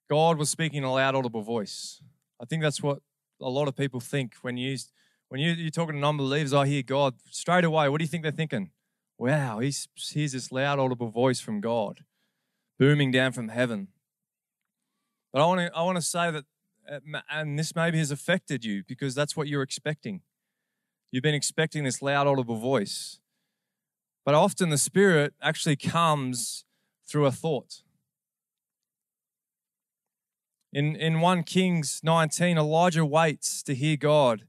God 0.07 0.37
was 0.37 0.51
speaking 0.51 0.77
in 0.77 0.83
a 0.83 0.93
loud, 0.93 1.15
audible 1.15 1.41
voice. 1.41 2.01
I 2.39 2.45
think 2.45 2.61
that's 2.61 2.83
what 2.83 2.99
a 3.41 3.49
lot 3.49 3.67
of 3.67 3.75
people 3.75 3.99
think 3.99 4.35
when 4.41 4.57
you 4.57 4.77
when 5.29 5.41
you, 5.41 5.51
you're 5.51 5.71
talking 5.71 5.95
to 5.95 5.99
non-believers. 5.99 6.53
I 6.53 6.67
hear 6.67 6.83
God 6.83 7.15
straight 7.29 7.65
away. 7.65 7.89
What 7.89 7.97
do 7.97 8.03
you 8.03 8.07
think 8.07 8.23
they're 8.23 8.31
thinking? 8.31 8.69
Wow, 9.17 9.59
he 9.59 9.73
hears 10.13 10.31
this 10.31 10.51
loud, 10.51 10.79
audible 10.79 11.09
voice 11.09 11.41
from 11.41 11.59
God 11.59 12.05
booming 12.79 13.11
down 13.11 13.31
from 13.31 13.49
heaven. 13.49 13.89
But 15.33 15.41
I 15.41 15.45
want 15.45 15.59
to 15.61 15.75
I 15.75 15.83
want 15.83 15.97
to 15.97 16.01
say 16.01 16.31
that, 16.31 16.45
uh, 16.89 17.19
and 17.29 17.57
this 17.57 17.75
maybe 17.75 17.97
has 17.97 18.11
affected 18.11 18.63
you 18.65 18.83
because 18.87 19.13
that's 19.13 19.35
what 19.35 19.47
you're 19.47 19.61
expecting. 19.61 20.21
You've 21.11 21.23
been 21.23 21.35
expecting 21.35 21.83
this 21.83 22.01
loud, 22.01 22.27
audible 22.27 22.57
voice. 22.57 23.19
But 24.25 24.35
often 24.35 24.69
the 24.69 24.77
Spirit 24.77 25.33
actually 25.41 25.77
comes 25.77 26.65
through 27.07 27.25
a 27.25 27.31
thought. 27.31 27.81
In, 30.73 30.97
in 30.97 31.21
1 31.21 31.43
Kings 31.43 32.01
19, 32.03 32.57
Elijah 32.57 33.05
waits 33.05 33.63
to 33.63 33.73
hear 33.73 33.95
God. 33.95 34.43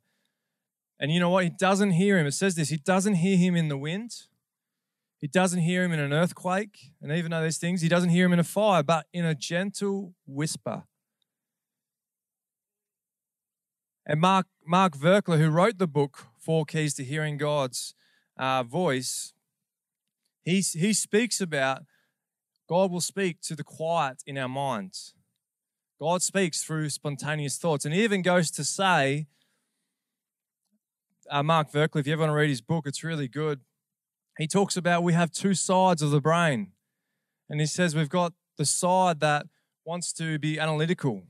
And 0.99 1.13
you 1.13 1.21
know 1.21 1.31
what? 1.31 1.45
He 1.45 1.51
doesn't 1.51 1.93
hear 1.93 2.19
him. 2.19 2.27
It 2.27 2.33
says 2.33 2.57
this 2.57 2.71
He 2.71 2.77
doesn't 2.77 3.15
hear 3.15 3.37
him 3.37 3.55
in 3.55 3.69
the 3.69 3.79
wind, 3.79 4.25
he 5.21 5.27
doesn't 5.27 5.61
hear 5.61 5.83
him 5.83 5.93
in 5.93 5.99
an 5.99 6.13
earthquake, 6.13 6.93
and 7.03 7.11
even 7.11 7.31
though 7.31 7.41
there's 7.41 7.59
things, 7.59 7.81
he 7.81 7.89
doesn't 7.89 8.11
hear 8.11 8.27
him 8.27 8.33
in 8.33 8.39
a 8.39 8.45
fire, 8.45 8.83
but 8.83 9.07
in 9.13 9.25
a 9.25 9.35
gentle 9.35 10.15
whisper. 10.27 10.85
And 14.07 14.21
Mark, 14.21 14.47
Mark 14.67 14.97
Virkler, 14.97 15.39
who 15.39 15.51
wrote 15.51 15.79
the 15.79 15.87
book 15.87 16.27
Four 16.39 16.65
Keys 16.65 16.95
to 16.95 17.05
Hearing 17.05 17.37
God's 17.37 17.95
uh, 18.39 18.63
Voice, 18.63 19.35
he, 20.45 20.61
he 20.61 20.95
speaks 20.95 21.41
about 21.41 21.83
God 22.69 22.91
will 22.91 23.01
speak 23.01 23.41
to 23.43 23.57
the 23.57 23.65
quiet 23.65 24.23
in 24.27 24.39
our 24.39 24.49
minds. 24.49 25.15
God 26.01 26.23
speaks 26.23 26.63
through 26.63 26.91
spontaneous 26.91 27.59
thoughts. 27.59 27.85
And 27.85 27.93
he 27.93 28.05
even 28.05 28.23
goes 28.23 28.51
to 28.53 28.65
say, 28.65 29.27
uh, 31.31 31.43
Mark 31.43 31.73
Virkler, 31.73 32.01
if 32.01 32.07
you 32.07 32.13
ever 32.13 32.21
want 32.21 32.31
to 32.31 32.35
read 32.35 32.51
his 32.51 32.61
book, 32.61 32.87
it's 32.87 33.03
really 33.03 33.27
good 33.27 33.61
he 34.39 34.47
talks 34.47 34.77
about 34.77 35.03
we 35.03 35.13
have 35.13 35.33
two 35.33 35.53
sides 35.55 36.01
of 36.01 36.11
the 36.11 36.21
brain. 36.21 36.73
And 37.51 37.61
he 37.61 37.67
says 37.67 37.95
we've 37.95 38.09
got 38.09 38.33
the 38.57 38.65
side 38.65 39.21
that 39.21 39.47
wants 39.85 40.13
to 40.15 40.39
be 40.39 40.61
analytical. 40.61 41.25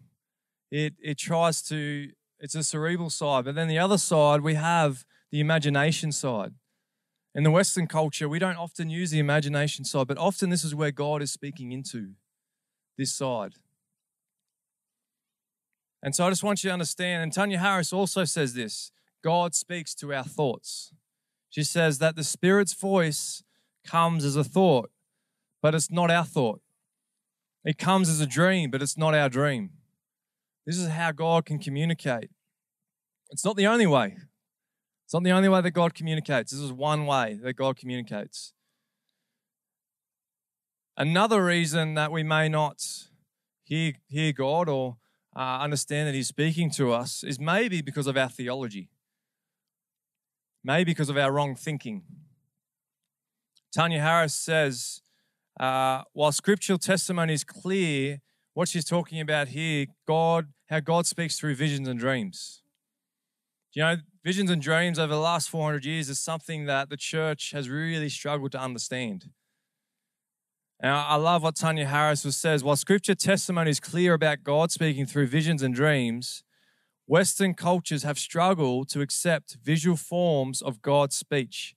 It, 0.70 0.94
it 1.02 1.16
tries 1.16 1.62
to, 1.62 2.10
it's 2.38 2.54
a 2.54 2.62
cerebral 2.62 3.08
side. 3.08 3.46
But 3.46 3.54
then 3.54 3.66
the 3.66 3.78
other 3.78 3.98
side, 3.98 4.42
we 4.42 4.54
have 4.54 5.04
the 5.30 5.40
imagination 5.40 6.12
side. 6.12 6.52
In 7.34 7.44
the 7.44 7.50
Western 7.50 7.86
culture, 7.86 8.28
we 8.28 8.38
don't 8.38 8.56
often 8.56 8.90
use 8.90 9.10
the 9.10 9.18
imagination 9.18 9.84
side, 9.84 10.06
but 10.06 10.18
often 10.18 10.50
this 10.50 10.64
is 10.64 10.74
where 10.74 10.90
God 10.90 11.22
is 11.22 11.30
speaking 11.30 11.72
into 11.72 12.12
this 12.96 13.12
side. 13.12 13.54
And 16.02 16.14
so 16.14 16.26
I 16.26 16.30
just 16.30 16.42
want 16.42 16.62
you 16.62 16.68
to 16.68 16.72
understand, 16.72 17.22
and 17.22 17.32
Tania 17.32 17.58
Harris 17.58 17.92
also 17.92 18.24
says 18.24 18.54
this 18.54 18.92
God 19.22 19.54
speaks 19.54 19.94
to 19.96 20.12
our 20.12 20.24
thoughts. 20.24 20.92
She 21.50 21.64
says 21.64 21.98
that 21.98 22.16
the 22.16 22.24
Spirit's 22.24 22.74
voice 22.74 23.42
comes 23.86 24.24
as 24.24 24.36
a 24.36 24.44
thought, 24.44 24.90
but 25.62 25.74
it's 25.74 25.90
not 25.90 26.10
our 26.10 26.24
thought. 26.24 26.60
It 27.64 27.78
comes 27.78 28.08
as 28.08 28.20
a 28.20 28.26
dream, 28.26 28.70
but 28.70 28.82
it's 28.82 28.96
not 28.96 29.14
our 29.14 29.28
dream. 29.28 29.70
This 30.66 30.78
is 30.78 30.88
how 30.88 31.12
God 31.12 31.46
can 31.46 31.58
communicate. 31.58 32.30
It's 33.30 33.44
not 33.44 33.56
the 33.56 33.66
only 33.66 33.86
way. 33.86 34.16
It's 35.04 35.14
not 35.14 35.24
the 35.24 35.32
only 35.32 35.48
way 35.48 35.62
that 35.62 35.70
God 35.70 35.94
communicates. 35.94 36.52
This 36.52 36.60
is 36.60 36.72
one 36.72 37.06
way 37.06 37.38
that 37.42 37.54
God 37.54 37.76
communicates. 37.76 38.52
Another 40.96 41.44
reason 41.44 41.94
that 41.94 42.12
we 42.12 42.22
may 42.22 42.48
not 42.48 42.84
hear, 43.64 43.92
hear 44.08 44.32
God 44.32 44.68
or 44.68 44.96
uh, 45.34 45.60
understand 45.60 46.08
that 46.08 46.14
He's 46.14 46.28
speaking 46.28 46.70
to 46.72 46.92
us 46.92 47.22
is 47.22 47.38
maybe 47.38 47.80
because 47.80 48.06
of 48.06 48.16
our 48.16 48.28
theology, 48.28 48.90
maybe 50.64 50.92
because 50.92 51.08
of 51.08 51.16
our 51.16 51.32
wrong 51.32 51.54
thinking. 51.54 52.02
Tania 53.72 54.00
Harris 54.00 54.34
says, 54.34 55.02
uh, 55.60 56.02
while 56.12 56.32
scriptural 56.32 56.78
testimony 56.78 57.34
is 57.34 57.44
clear, 57.44 58.20
what 58.54 58.68
she's 58.68 58.84
talking 58.84 59.20
about 59.20 59.48
here, 59.48 59.86
God, 60.06 60.48
how 60.68 60.80
God 60.80 61.06
speaks 61.06 61.38
through 61.38 61.54
visions 61.54 61.86
and 61.86 61.98
dreams. 61.98 62.62
You 63.72 63.82
know, 63.82 63.96
visions 64.24 64.50
and 64.50 64.60
dreams 64.60 64.98
over 64.98 65.12
the 65.12 65.20
last 65.20 65.48
400 65.50 65.84
years 65.84 66.08
is 66.08 66.18
something 66.18 66.66
that 66.66 66.90
the 66.90 66.96
church 66.96 67.52
has 67.52 67.68
really 67.68 68.08
struggled 68.08 68.52
to 68.52 68.60
understand. 68.60 69.26
And 70.80 70.92
I 70.92 71.16
love 71.16 71.42
what 71.42 71.56
Tania 71.56 71.86
Harris 71.86 72.22
says. 72.36 72.62
While 72.62 72.76
scripture 72.76 73.14
testimony 73.14 73.70
is 73.70 73.80
clear 73.80 74.14
about 74.14 74.44
God 74.44 74.70
speaking 74.70 75.06
through 75.06 75.26
visions 75.26 75.62
and 75.62 75.74
dreams, 75.74 76.44
Western 77.08 77.54
cultures 77.54 78.02
have 78.02 78.18
struggled 78.18 78.90
to 78.90 79.00
accept 79.00 79.56
visual 79.64 79.96
forms 79.96 80.60
of 80.60 80.82
God's 80.82 81.16
speech 81.16 81.74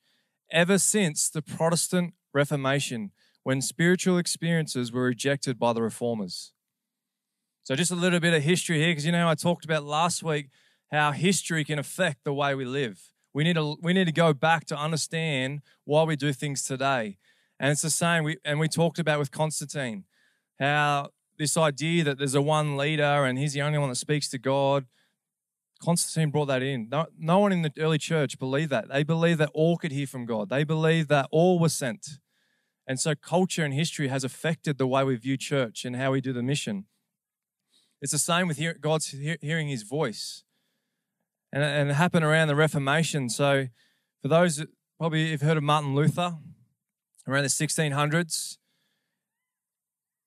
ever 0.52 0.78
since 0.78 1.30
the 1.30 1.42
Protestant 1.42 2.14
Reformation, 2.34 3.12
when 3.44 3.62
spiritual 3.62 4.18
experiences 4.18 4.92
were 4.92 5.04
rejected 5.04 5.58
by 5.58 5.72
the 5.72 5.82
reformers. 5.82 6.52
So, 7.64 7.76
just 7.76 7.92
a 7.92 7.96
little 7.96 8.20
bit 8.20 8.34
of 8.34 8.44
history 8.44 8.80
here, 8.80 8.90
because 8.90 9.06
you 9.06 9.14
know, 9.14 9.30
I 9.30 9.36
talked 9.36 9.64
about 9.64 9.86
last 9.86 10.22
week 10.22 10.50
how 10.92 11.14
history 11.14 11.64
can 11.64 11.80
affect 11.80 12.26
the 12.26 12.34
way 12.34 12.54
we 12.54 12.66
live. 12.66 13.00
We 13.34 13.46
need 13.46 13.56
to, 13.56 13.78
we 13.82 13.94
need 13.94 14.08
to 14.08 14.12
go 14.12 14.34
back 14.34 14.66
to 14.66 14.78
understand 14.78 15.62
why 15.86 16.04
we 16.04 16.18
do 16.18 16.34
things 16.34 16.62
today. 16.64 17.18
And 17.58 17.72
it's 17.72 17.84
the 17.84 17.90
same, 17.90 18.26
we, 18.26 18.36
and 18.44 18.60
we 18.60 18.68
talked 18.68 19.00
about 19.00 19.18
with 19.18 19.32
Constantine, 19.32 20.04
how 20.60 21.12
this 21.38 21.56
idea 21.56 22.04
that 22.04 22.18
there's 22.18 22.36
a 22.36 22.42
one 22.42 22.76
leader 22.76 23.24
and 23.24 23.40
he's 23.40 23.54
the 23.54 23.62
only 23.62 23.80
one 23.80 23.88
that 23.88 23.96
speaks 23.96 24.28
to 24.30 24.38
God. 24.38 24.88
Constantine 25.82 26.30
brought 26.30 26.46
that 26.46 26.62
in. 26.62 26.88
No, 26.90 27.08
no 27.18 27.40
one 27.40 27.52
in 27.52 27.64
the 27.64 27.74
early 27.80 27.98
church 27.98 28.38
believed 28.38 28.70
that. 28.72 28.88
They 28.90 29.04
believed 29.04 29.40
that 29.40 29.50
all 29.54 29.78
could 29.78 29.92
hear 29.92 30.08
from 30.08 30.26
God. 30.26 30.50
They 30.50 30.64
believed 30.64 31.10
that 31.10 31.28
all 31.32 31.60
were 31.60 31.70
sent. 31.70 32.20
And 32.88 33.00
so 33.00 33.16
culture 33.16 33.66
and 33.66 33.74
history 33.74 34.08
has 34.08 34.24
affected 34.24 34.78
the 34.78 34.88
way 34.88 35.04
we 35.04 35.16
view 35.16 35.38
church 35.38 35.84
and 35.84 35.96
how 35.96 36.12
we 36.12 36.22
do 36.22 36.34
the 36.34 36.44
mission. 36.44 36.86
It's 38.02 38.12
the 38.12 38.20
same 38.20 38.48
with 38.48 38.58
hear, 38.58 38.76
God's 38.80 39.08
hearing 39.42 39.68
his 39.68 39.84
voice. 39.84 40.44
And, 41.52 41.64
and 41.64 41.90
it 41.90 41.94
happened 41.94 42.26
around 42.26 42.48
the 42.48 42.56
Reformation. 42.56 43.30
So 43.30 43.68
for 44.22 44.28
those 44.28 44.58
that 44.58 44.70
probably 44.98 45.32
have 45.32 45.42
heard 45.42 45.58
of 45.58 45.64
Martin 45.64 45.96
Luther, 45.96 46.38
around 47.28 47.44
the 47.44 47.50
1600s, 47.50 48.58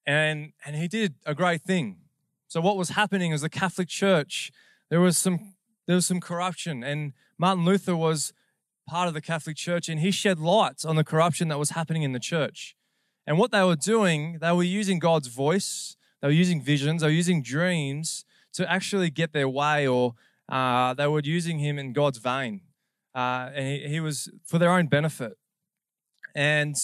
and, 0.06 0.52
and 0.64 0.76
he 0.76 0.88
did 0.88 1.14
a 1.24 1.34
great 1.34 1.62
thing. 1.62 1.98
So 2.46 2.60
what 2.60 2.76
was 2.76 2.90
happening 2.90 3.32
is 3.32 3.40
the 3.40 3.48
Catholic 3.48 3.88
Church, 3.88 4.52
there 4.94 5.00
was 5.00 5.18
some 5.18 5.54
there 5.88 5.96
was 5.96 6.06
some 6.06 6.20
corruption, 6.20 6.84
and 6.84 7.14
Martin 7.36 7.64
Luther 7.64 7.96
was 7.96 8.32
part 8.88 9.08
of 9.08 9.14
the 9.14 9.20
Catholic 9.20 9.56
Church, 9.56 9.88
and 9.88 9.98
he 9.98 10.12
shed 10.12 10.38
light 10.38 10.84
on 10.84 10.94
the 10.94 11.02
corruption 11.02 11.48
that 11.48 11.58
was 11.58 11.70
happening 11.70 12.04
in 12.04 12.12
the 12.12 12.20
church. 12.20 12.76
And 13.26 13.36
what 13.36 13.50
they 13.50 13.64
were 13.64 13.74
doing, 13.74 14.38
they 14.40 14.52
were 14.52 14.62
using 14.62 15.00
God's 15.00 15.26
voice, 15.26 15.96
they 16.22 16.28
were 16.28 16.40
using 16.44 16.62
visions, 16.62 17.02
they 17.02 17.08
were 17.08 17.20
using 17.24 17.42
dreams 17.42 18.24
to 18.52 18.70
actually 18.70 19.10
get 19.10 19.32
their 19.32 19.48
way, 19.48 19.84
or 19.84 20.14
uh, 20.48 20.94
they 20.94 21.08
were 21.08 21.22
using 21.24 21.58
him 21.58 21.76
in 21.76 21.92
God's 21.92 22.18
vein. 22.18 22.60
Uh, 23.16 23.50
and 23.52 23.66
he, 23.66 23.88
he 23.94 24.00
was 24.00 24.30
for 24.44 24.60
their 24.60 24.70
own 24.70 24.86
benefit. 24.86 25.32
And 26.36 26.76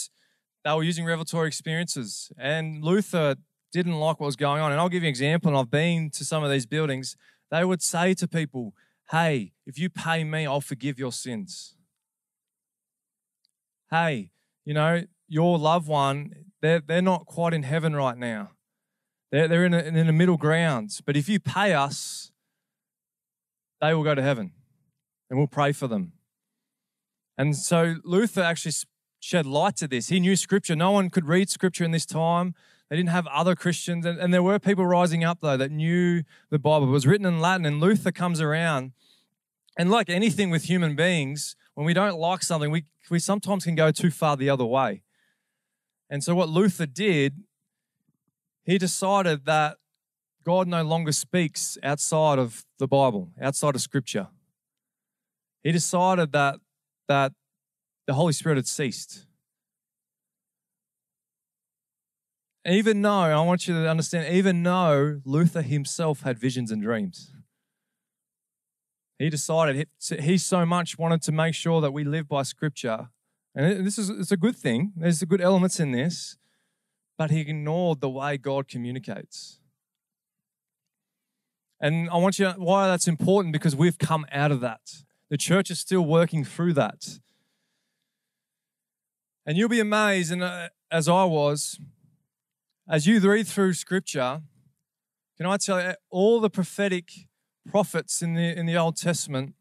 they 0.64 0.72
were 0.72 0.82
using 0.82 1.04
revelatory 1.04 1.46
experiences. 1.46 2.32
And 2.36 2.82
Luther 2.82 3.36
didn't 3.72 4.00
like 4.00 4.18
what 4.18 4.26
was 4.26 4.34
going 4.34 4.60
on. 4.62 4.72
And 4.72 4.80
I'll 4.80 4.88
give 4.88 5.04
you 5.04 5.06
an 5.06 5.10
example, 5.10 5.48
and 5.50 5.56
I've 5.56 5.70
been 5.70 6.10
to 6.10 6.24
some 6.24 6.42
of 6.42 6.50
these 6.50 6.66
buildings. 6.66 7.16
They 7.50 7.64
would 7.64 7.82
say 7.82 8.14
to 8.14 8.28
people, 8.28 8.74
Hey, 9.10 9.52
if 9.66 9.78
you 9.78 9.90
pay 9.90 10.24
me, 10.24 10.46
I'll 10.46 10.60
forgive 10.60 10.98
your 10.98 11.12
sins 11.12 11.74
hey, 13.90 14.30
you 14.64 14.72
know, 14.72 15.02
your 15.28 15.58
loved 15.58 15.88
one, 15.88 16.32
they're, 16.62 16.80
they're 16.80 17.02
not 17.02 17.26
quite 17.26 17.52
in 17.52 17.62
heaven 17.62 17.94
right 17.94 18.16
now. 18.16 18.52
They're, 19.32 19.48
they're 19.48 19.64
in, 19.64 19.74
a, 19.74 19.78
in 19.78 20.06
the 20.06 20.12
middle 20.12 20.36
grounds. 20.36 21.00
But 21.04 21.16
if 21.16 21.28
you 21.28 21.40
pay 21.40 21.72
us, 21.72 22.30
they 23.80 23.94
will 23.94 24.04
go 24.04 24.14
to 24.14 24.22
heaven 24.22 24.52
and 25.28 25.38
we'll 25.38 25.48
pray 25.48 25.72
for 25.72 25.88
them. 25.88 26.12
And 27.38 27.56
so 27.56 27.96
Luther 28.04 28.42
actually 28.42 28.74
shed 29.18 29.46
light 29.46 29.76
to 29.76 29.88
this. 29.88 30.08
He 30.08 30.20
knew 30.20 30.36
scripture. 30.36 30.76
No 30.76 30.90
one 30.90 31.10
could 31.10 31.26
read 31.26 31.48
scripture 31.48 31.84
in 31.84 31.90
this 31.90 32.06
time. 32.06 32.54
They 32.90 32.96
didn't 32.96 33.10
have 33.10 33.28
other 33.28 33.54
Christians. 33.54 34.04
And, 34.04 34.18
and 34.18 34.34
there 34.34 34.42
were 34.42 34.58
people 34.58 34.84
rising 34.84 35.22
up, 35.22 35.38
though, 35.40 35.56
that 35.56 35.70
knew 35.70 36.24
the 36.50 36.58
Bible. 36.58 36.88
It 36.88 36.90
was 36.90 37.06
written 37.06 37.24
in 37.24 37.40
Latin, 37.40 37.64
and 37.64 37.80
Luther 37.80 38.10
comes 38.10 38.40
around. 38.40 38.92
And 39.78 39.90
like 39.90 40.10
anything 40.10 40.50
with 40.50 40.64
human 40.64 40.96
beings, 40.96 41.54
when 41.74 41.86
we 41.86 41.94
don't 41.94 42.18
like 42.18 42.42
something, 42.42 42.70
we, 42.70 42.84
we 43.08 43.20
sometimes 43.20 43.64
can 43.64 43.76
go 43.76 43.92
too 43.92 44.10
far 44.10 44.36
the 44.36 44.50
other 44.50 44.64
way. 44.64 45.02
And 46.10 46.24
so, 46.24 46.34
what 46.34 46.48
Luther 46.48 46.86
did, 46.86 47.44
he 48.64 48.76
decided 48.76 49.46
that 49.46 49.76
God 50.44 50.66
no 50.66 50.82
longer 50.82 51.12
speaks 51.12 51.78
outside 51.84 52.40
of 52.40 52.64
the 52.78 52.88
Bible, 52.88 53.30
outside 53.40 53.76
of 53.76 53.80
Scripture. 53.80 54.28
He 55.62 55.70
decided 55.70 56.32
that, 56.32 56.56
that 57.06 57.32
the 58.06 58.14
Holy 58.14 58.32
Spirit 58.32 58.56
had 58.56 58.66
ceased. 58.66 59.26
Even 62.66 63.00
though, 63.00 63.10
I 63.10 63.40
want 63.42 63.66
you 63.66 63.74
to 63.74 63.88
understand, 63.88 64.34
even 64.34 64.62
though 64.62 65.20
Luther 65.24 65.62
himself 65.62 66.22
had 66.22 66.38
visions 66.38 66.70
and 66.70 66.82
dreams. 66.82 67.32
He 69.18 69.28
decided 69.28 69.86
he, 70.20 70.38
so 70.38 70.64
much 70.64 70.98
wanted 70.98 71.22
to 71.22 71.32
make 71.32 71.54
sure 71.54 71.80
that 71.80 71.92
we 71.92 72.04
live 72.04 72.26
by 72.26 72.42
Scripture. 72.42 73.08
And 73.54 73.86
this 73.86 73.98
is 73.98 74.08
it's 74.08 74.32
a 74.32 74.36
good 74.36 74.56
thing. 74.56 74.92
There's 74.96 75.20
the 75.20 75.26
good 75.26 75.40
elements 75.40 75.78
in 75.78 75.92
this, 75.92 76.36
but 77.18 77.30
he 77.30 77.40
ignored 77.40 78.00
the 78.00 78.08
way 78.08 78.38
God 78.38 78.66
communicates. 78.68 79.58
And 81.80 82.08
I 82.10 82.16
want 82.16 82.38
you 82.38 82.46
to, 82.46 82.52
why 82.52 82.86
that's 82.86 83.08
important 83.08 83.52
because 83.52 83.76
we've 83.76 83.98
come 83.98 84.26
out 84.32 84.52
of 84.52 84.60
that. 84.60 84.80
The 85.28 85.36
church 85.36 85.70
is 85.70 85.78
still 85.78 86.02
working 86.02 86.44
through 86.44 86.74
that. 86.74 87.20
And 89.46 89.56
you'll 89.56 89.68
be 89.68 89.80
amazed, 89.80 90.30
and 90.30 90.42
uh, 90.42 90.68
as 90.90 91.08
I 91.08 91.24
was, 91.24 91.78
as 92.90 93.06
you 93.06 93.20
read 93.20 93.46
through 93.46 93.72
Scripture, 93.74 94.42
can 95.36 95.46
I 95.46 95.56
tell 95.56 95.80
you, 95.80 95.94
all 96.10 96.40
the 96.40 96.50
prophetic 96.50 97.10
prophets 97.70 98.20
in 98.20 98.34
the 98.34 98.58
in 98.58 98.66
the 98.66 98.76
Old 98.76 98.96
Testament, 98.96 99.54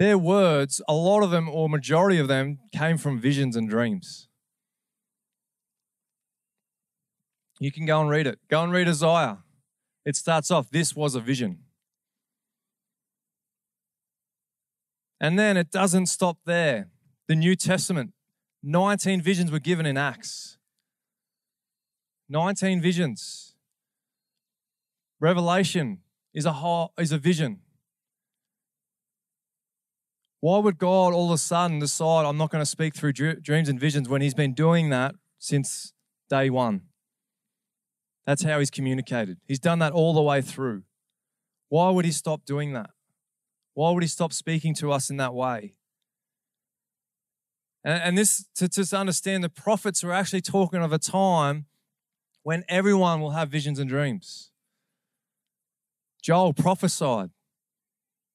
their 0.00 0.18
words, 0.18 0.82
a 0.88 0.94
lot 0.94 1.22
of 1.22 1.30
them 1.30 1.48
or 1.48 1.68
majority 1.68 2.18
of 2.18 2.26
them 2.26 2.58
came 2.74 2.98
from 2.98 3.20
visions 3.20 3.54
and 3.54 3.70
dreams. 3.70 4.28
You 7.60 7.70
can 7.70 7.86
go 7.86 8.00
and 8.00 8.10
read 8.10 8.26
it. 8.26 8.40
Go 8.50 8.62
and 8.62 8.72
read 8.72 8.88
Isaiah. 8.88 9.38
It 10.04 10.16
starts 10.16 10.50
off, 10.50 10.70
this 10.70 10.94
was 10.94 11.14
a 11.14 11.20
vision. 11.20 11.60
And 15.20 15.38
then 15.38 15.56
it 15.56 15.70
doesn't 15.70 16.06
stop 16.06 16.38
there. 16.44 16.88
The 17.28 17.34
New 17.34 17.56
Testament, 17.56 18.12
19 18.62 19.22
visions 19.22 19.50
were 19.50 19.58
given 19.58 19.86
in 19.86 19.96
Acts. 19.96 20.55
19 22.28 22.80
visions. 22.80 23.54
Revelation, 25.20 25.98
is 26.36 26.44
a 26.44 26.52
whole, 26.52 26.92
is 26.98 27.12
a 27.12 27.18
vision. 27.18 27.60
Why 30.40 30.58
would 30.58 30.78
God 30.78 31.14
all 31.14 31.26
of 31.26 31.32
a 31.32 31.38
sudden 31.38 31.78
decide 31.78 32.26
I'm 32.26 32.36
not 32.36 32.50
going 32.50 32.62
to 32.62 32.70
speak 32.70 32.94
through 32.94 33.14
dreams 33.14 33.68
and 33.68 33.80
visions 33.80 34.08
when 34.08 34.20
He's 34.20 34.34
been 34.34 34.52
doing 34.52 34.90
that 34.90 35.14
since 35.38 35.94
day 36.28 36.50
one? 36.50 36.82
That's 38.26 38.44
how 38.44 38.58
He's 38.58 38.70
communicated. 38.70 39.38
He's 39.48 39.58
done 39.58 39.78
that 39.78 39.92
all 39.92 40.12
the 40.12 40.22
way 40.22 40.42
through. 40.42 40.82
Why 41.70 41.90
would 41.90 42.04
He 42.04 42.12
stop 42.12 42.44
doing 42.44 42.74
that? 42.74 42.90
Why 43.72 43.90
would 43.90 44.02
He 44.02 44.08
stop 44.08 44.32
speaking 44.34 44.74
to 44.74 44.92
us 44.92 45.08
in 45.08 45.16
that 45.16 45.32
way? 45.32 45.74
And, 47.82 48.18
this, 48.18 48.46
to, 48.56 48.68
to 48.68 48.96
understand, 48.96 49.44
the 49.44 49.48
prophets 49.48 50.02
were 50.02 50.12
actually 50.12 50.40
talking 50.40 50.82
of 50.82 50.92
a 50.92 50.98
time 50.98 51.66
when 52.46 52.62
everyone 52.68 53.20
will 53.20 53.32
have 53.32 53.48
visions 53.48 53.80
and 53.80 53.90
dreams. 53.90 54.52
Joel 56.22 56.52
prophesied 56.54 57.30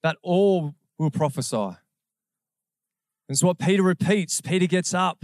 that 0.04 0.17
all 0.21 0.76
will 0.97 1.10
prophesy. 1.10 1.78
And 3.30 3.38
so 3.38 3.47
what 3.47 3.58
Peter 3.58 3.82
repeats. 3.82 4.41
Peter 4.41 4.67
gets 4.67 4.93
up 4.93 5.24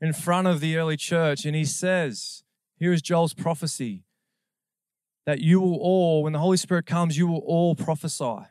in 0.00 0.12
front 0.12 0.46
of 0.46 0.60
the 0.60 0.76
early 0.76 0.96
church 0.96 1.44
and 1.44 1.56
he 1.56 1.64
says, 1.64 2.44
Here 2.76 2.92
is 2.92 3.02
Joel's 3.02 3.34
prophecy 3.34 4.04
that 5.26 5.40
you 5.40 5.58
will 5.58 5.78
all, 5.78 6.22
when 6.22 6.34
the 6.34 6.38
Holy 6.38 6.56
Spirit 6.56 6.86
comes, 6.86 7.18
you 7.18 7.26
will 7.26 7.42
all 7.44 7.74
prophesy. 7.74 8.46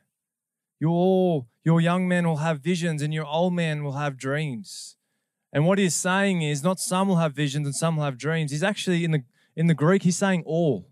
Your, 0.82 1.46
your 1.64 1.80
young 1.80 2.06
men 2.06 2.28
will 2.28 2.38
have 2.38 2.60
visions 2.60 3.02
and 3.02 3.14
your 3.14 3.26
old 3.26 3.54
men 3.54 3.86
will 3.86 3.94
have 3.94 4.18
dreams. 4.18 4.98
And 5.54 5.66
what 5.66 5.80
he's 5.80 5.96
saying 5.96 6.42
is 6.42 6.66
not 6.66 6.82
some 6.82 7.08
will 7.08 7.16
have 7.16 7.34
visions 7.34 7.66
and 7.66 7.74
some 7.74 7.96
will 7.96 8.04
have 8.04 8.18
dreams. 8.18 8.52
He's 8.52 8.62
actually 8.62 9.06
in 9.06 9.12
the 9.12 9.24
in 9.58 9.66
the 9.66 9.74
Greek, 9.74 10.04
he's 10.04 10.16
saying 10.16 10.44
all. 10.46 10.88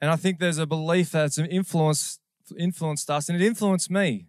And 0.00 0.10
I 0.10 0.16
think 0.16 0.40
there's 0.40 0.58
a 0.58 0.66
belief 0.66 1.12
that's 1.12 1.38
influenced 1.38 2.20
influenced 2.58 3.08
us, 3.08 3.28
and 3.28 3.40
it 3.40 3.46
influenced 3.46 3.88
me. 3.88 4.26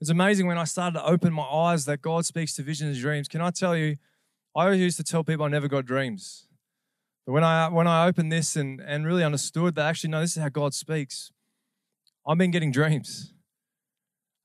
It's 0.00 0.10
amazing 0.10 0.48
when 0.48 0.58
I 0.58 0.64
started 0.64 0.98
to 0.98 1.06
open 1.06 1.32
my 1.32 1.44
eyes 1.44 1.84
that 1.84 2.02
God 2.02 2.26
speaks 2.26 2.54
to 2.56 2.62
visions 2.62 2.96
and 2.96 3.00
dreams. 3.00 3.28
Can 3.28 3.40
I 3.40 3.50
tell 3.50 3.76
you, 3.76 3.98
I 4.56 4.64
always 4.64 4.80
used 4.80 4.96
to 4.96 5.04
tell 5.04 5.22
people 5.22 5.44
I 5.44 5.48
never 5.48 5.68
got 5.68 5.86
dreams. 5.86 6.48
But 7.24 7.32
when 7.34 7.44
I 7.44 7.68
when 7.68 7.86
I 7.86 8.08
opened 8.08 8.32
this 8.32 8.56
and, 8.56 8.80
and 8.80 9.06
really 9.06 9.22
understood 9.22 9.76
that 9.76 9.86
actually, 9.86 10.10
no, 10.10 10.22
this 10.22 10.36
is 10.36 10.42
how 10.42 10.48
God 10.48 10.74
speaks, 10.74 11.30
I've 12.26 12.38
been 12.38 12.50
getting 12.50 12.72
dreams. 12.72 13.32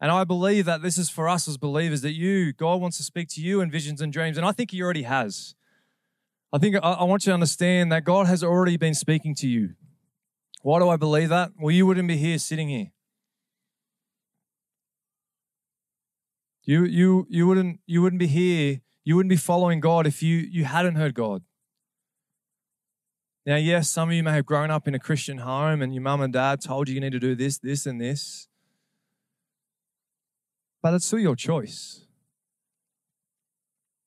And 0.02 0.12
I 0.12 0.24
believe 0.24 0.66
that 0.66 0.82
this 0.82 0.98
is 0.98 1.10
for 1.10 1.30
us 1.30 1.48
as 1.48 1.58
believers 1.58 2.02
that 2.02 2.14
you, 2.14 2.52
God 2.54 2.82
wants 2.82 2.98
to 2.98 3.04
speak 3.04 3.30
to 3.30 3.42
you 3.42 3.62
in 3.62 3.72
visions 3.72 4.02
and 4.02 4.12
dreams. 4.12 4.38
And 4.38 4.46
I 4.46 4.52
think 4.52 4.72
He 4.72 4.82
already 4.82 5.04
has. 5.04 5.56
I 6.52 6.58
think 6.58 6.76
I, 6.76 6.80
I 6.80 7.04
want 7.04 7.26
you 7.26 7.32
to 7.32 7.34
understand 7.34 7.92
that 7.92 8.04
God 8.04 8.28
has 8.28 8.44
already 8.44 8.78
been 8.78 8.94
speaking 8.94 9.36
to 9.36 9.48
you. 9.48 9.76
Why 10.62 10.80
do 10.80 10.90
I 10.90 10.98
believe 10.98 11.30
that? 11.30 11.52
Well, 11.60 11.72
you 11.72 11.86
wouldn't 11.86 12.08
be 12.08 12.18
here 12.18 12.38
sitting 12.40 12.70
here. 12.70 12.92
You, 16.64 16.84
you, 16.86 17.28
you, 17.30 17.48
wouldn't, 17.48 17.80
you 17.86 18.02
wouldn't 18.02 18.20
be 18.20 18.28
here. 18.28 18.82
You 19.04 19.16
wouldn't 19.16 19.30
be 19.30 19.36
following 19.36 19.80
God 19.80 20.08
if 20.08 20.24
you, 20.24 20.38
you 20.38 20.66
hadn't 20.66 20.96
heard 20.96 21.14
God. 21.14 21.44
Now, 23.46 23.58
yes, 23.58 23.90
some 23.90 24.10
of 24.10 24.16
you 24.16 24.24
may 24.24 24.34
have 24.34 24.48
grown 24.48 24.72
up 24.72 24.88
in 24.88 24.96
a 24.96 25.00
Christian 25.00 25.38
home 25.38 25.84
and 25.84 25.94
your 25.94 26.02
mum 26.02 26.22
and 26.22 26.34
dad 26.34 26.62
told 26.62 26.90
you 26.90 26.96
you 26.96 27.02
need 27.02 27.12
to 27.12 27.20
do 27.20 27.36
this, 27.36 27.60
this, 27.60 27.86
and 27.86 28.02
this. 28.02 28.48
But 30.86 30.94
it's 30.94 31.08
still 31.08 31.18
your 31.18 31.36
choice. 31.36 32.06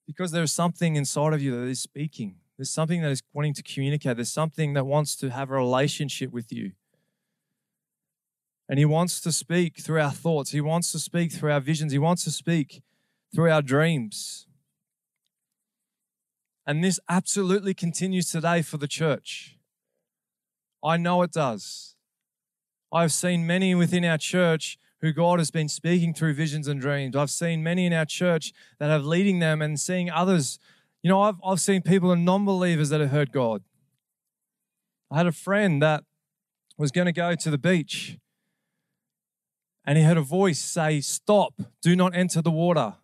Because 0.07 0.31
there's 0.31 0.53
something 0.53 0.95
inside 0.95 1.33
of 1.33 1.43
you 1.43 1.61
that 1.61 1.67
is 1.67 1.81
speaking. 1.81 2.37
There's 2.57 2.71
something 2.71 3.03
that 3.03 3.11
is 3.11 3.21
wanting 3.33 3.55
to 3.55 3.64
communicate. 3.64 4.14
There's 4.14 4.31
something 4.31 4.75
that 4.75 4.87
wants 4.87 5.17
to 5.17 5.31
have 5.31 5.51
a 5.51 5.55
relationship 5.55 6.31
with 6.31 6.53
you. 6.53 6.71
And 8.69 8.79
He 8.79 8.85
wants 8.85 9.21
to 9.23 9.33
speak 9.33 9.81
through 9.81 10.01
our 10.01 10.12
thoughts. 10.12 10.53
He 10.53 10.61
wants 10.61 10.93
to 10.93 11.01
speak 11.01 11.33
through 11.33 11.51
our 11.51 11.59
visions. 11.59 11.91
He 11.91 11.99
wants 11.99 12.23
to 12.23 12.31
speak 12.31 12.81
through 13.35 13.51
our 13.51 13.61
dreams. 13.61 14.47
And 16.64 16.85
this 16.85 17.01
absolutely 17.09 17.75
continues 17.75 18.31
today 18.31 18.62
for 18.62 18.77
the 18.77 18.87
church. 18.87 19.59
I 20.85 20.97
know 20.97 21.23
it 21.23 21.33
does. 21.33 21.97
I've 22.93 23.12
seen 23.12 23.49
many 23.49 23.75
within 23.75 24.05
our 24.05 24.17
church 24.17 24.79
who 25.01 25.13
God 25.13 25.39
has 25.39 25.51
been 25.51 25.69
speaking 25.69 26.13
through 26.13 26.35
visions 26.35 26.67
and 26.69 26.81
dreams. 26.81 27.15
I've 27.15 27.31
seen 27.31 27.63
many 27.63 27.87
in 27.87 27.93
our 27.93 28.05
church 28.05 28.53
that 28.79 28.91
have 28.91 29.05
leading 29.05 29.39
them 29.39 29.63
and 29.63 29.79
seeing 29.79 30.11
others. 30.11 30.59
You 31.03 31.09
know, 31.09 31.23
I've, 31.23 31.37
I've 31.45 31.61
seen 31.61 31.83
people 31.83 32.11
and 32.11 32.25
non 32.25 32.45
believers 32.45 32.89
that 32.91 33.01
have 33.01 33.11
heard 33.11 33.33
God. 33.33 33.63
I 35.11 35.17
had 35.17 35.27
a 35.27 35.33
friend 35.33 35.83
that 35.83 36.05
was 36.77 36.91
going 36.91 37.07
to 37.07 37.13
go 37.13 37.35
to 37.35 37.51
the 37.51 37.59
beach 37.59 38.19
and 39.89 39.97
he 39.97 40.05
heard 40.05 40.19
a 40.19 40.23
voice 40.23 40.59
say, 40.59 41.01
Stop, 41.01 41.55
do 41.81 41.97
not 41.97 42.15
enter 42.15 42.43
the 42.43 42.51
water. 42.51 42.97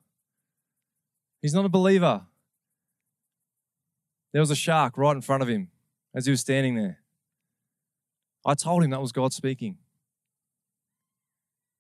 He's 1.41 1.55
not 1.55 1.65
a 1.65 1.71
believer. 1.71 2.27
There 4.35 4.43
was 4.43 4.51
a 4.51 4.55
shark 4.55 4.99
right 4.99 5.17
in 5.17 5.23
front 5.23 5.43
of 5.43 5.49
him 5.49 5.71
as 6.15 6.27
he 6.27 6.31
was 6.31 6.43
standing 6.43 6.75
there. 6.75 6.99
I 8.45 8.53
told 8.53 8.85
him 8.85 8.91
that 8.91 9.01
was 9.01 9.13
God 9.13 9.33
speaking. 9.33 9.79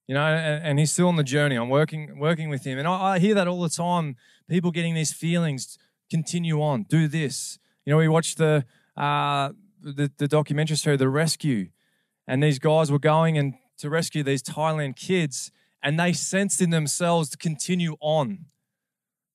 You 0.06 0.14
know, 0.14 0.22
and, 0.22 0.64
and 0.64 0.78
he's 0.78 0.92
still 0.92 1.08
on 1.08 1.16
the 1.16 1.24
journey. 1.24 1.56
I'm 1.56 1.70
working 1.70 2.18
working 2.18 2.48
with 2.48 2.64
him. 2.64 2.78
And 2.78 2.86
I, 2.86 3.14
I 3.14 3.18
hear 3.18 3.34
that 3.34 3.48
all 3.48 3.62
the 3.62 3.68
time. 3.68 4.16
People 4.48 4.70
getting 4.70 4.94
these 4.94 5.12
feelings, 5.12 5.78
continue 6.10 6.60
on, 6.60 6.84
do 6.84 7.08
this. 7.08 7.58
You 7.86 7.92
know, 7.92 7.96
we 7.96 8.08
watched 8.08 8.38
the 8.38 8.64
uh, 8.96 9.50
the, 9.82 10.10
the 10.18 10.28
documentary 10.28 10.76
show, 10.76 10.96
The 10.96 11.08
Rescue, 11.08 11.68
and 12.26 12.42
these 12.42 12.58
guys 12.58 12.90
were 12.90 12.98
going 12.98 13.38
and 13.38 13.54
to 13.78 13.90
rescue 13.90 14.22
these 14.22 14.42
Thailand 14.42 14.96
kids, 14.96 15.50
and 15.82 15.98
they 15.98 16.12
sensed 16.12 16.60
in 16.60 16.70
themselves 16.70 17.28
to 17.30 17.36
continue 17.36 17.96
on. 18.00 18.46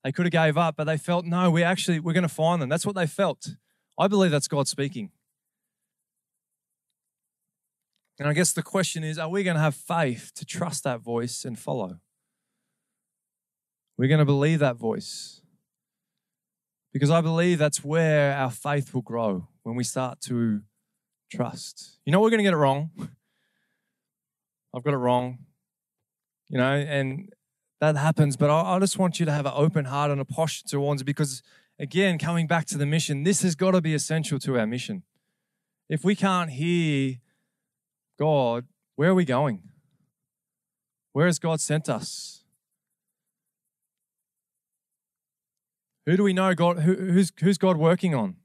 They 0.03 0.11
could 0.11 0.25
have 0.25 0.31
gave 0.31 0.57
up, 0.57 0.77
but 0.77 0.85
they 0.85 0.97
felt, 0.97 1.25
no, 1.25 1.51
we 1.51 1.61
actually, 1.61 1.99
we're 1.99 2.13
going 2.13 2.23
to 2.23 2.29
find 2.29 2.61
them. 2.61 2.69
That's 2.69 2.85
what 2.85 2.95
they 2.95 3.05
felt. 3.05 3.55
I 3.97 4.07
believe 4.07 4.31
that's 4.31 4.47
God 4.47 4.67
speaking. 4.67 5.11
And 8.19 8.27
I 8.27 8.33
guess 8.33 8.51
the 8.51 8.61
question 8.61 9.05
is, 9.05 9.17
are 9.17 9.29
we 9.29 9.43
going 9.43 9.55
to 9.55 9.61
have 9.61 9.75
faith 9.75 10.33
to 10.35 10.45
trust 10.45 10.83
that 10.83 10.99
voice 10.99 11.45
and 11.45 11.57
follow? 11.57 11.99
We're 13.97 14.09
going 14.09 14.19
to 14.19 14.25
believe 14.25 14.59
that 14.59 14.75
voice. 14.75 15.41
Because 16.91 17.09
I 17.09 17.21
believe 17.21 17.59
that's 17.59 17.83
where 17.83 18.35
our 18.35 18.51
faith 18.51 18.93
will 18.93 19.03
grow 19.03 19.47
when 19.63 19.75
we 19.75 19.85
start 19.85 20.19
to 20.21 20.61
trust. 21.31 21.99
You 22.05 22.11
know, 22.11 22.19
we're 22.19 22.29
going 22.29 22.39
to 22.39 22.43
get 22.43 22.53
it 22.53 22.57
wrong. 22.57 22.91
I've 24.75 24.83
got 24.83 24.93
it 24.93 24.97
wrong. 24.97 25.39
You 26.49 26.57
know, 26.57 26.73
and 26.73 27.31
that 27.79 27.95
happens. 27.95 28.35
But 28.35 28.49
I, 28.49 28.75
I 28.75 28.79
just 28.79 28.97
want 28.97 29.19
you 29.19 29.25
to 29.27 29.31
have 29.31 29.45
an 29.45 29.53
open 29.55 29.85
heart 29.85 30.11
and 30.11 30.19
a 30.19 30.25
posture 30.25 30.67
towards 30.67 31.03
it 31.03 31.05
because, 31.05 31.41
again, 31.79 32.17
coming 32.17 32.47
back 32.47 32.65
to 32.67 32.77
the 32.77 32.85
mission, 32.85 33.23
this 33.23 33.43
has 33.43 33.55
got 33.55 33.71
to 33.71 33.81
be 33.81 33.93
essential 33.93 34.39
to 34.39 34.59
our 34.59 34.67
mission. 34.67 35.03
If 35.87 36.03
we 36.03 36.15
can't 36.15 36.49
hear 36.51 37.17
God, 38.19 38.65
where 38.95 39.09
are 39.09 39.15
we 39.15 39.25
going? 39.25 39.61
Where 41.13 41.25
has 41.25 41.39
God 41.39 41.61
sent 41.61 41.89
us? 41.89 42.43
Who 46.05 46.17
do 46.17 46.23
we 46.23 46.33
know 46.33 46.53
God? 46.53 46.79
Who, 46.79 46.95
who's, 46.95 47.31
who's 47.39 47.57
God 47.57 47.77
working 47.77 48.13
on? 48.13 48.35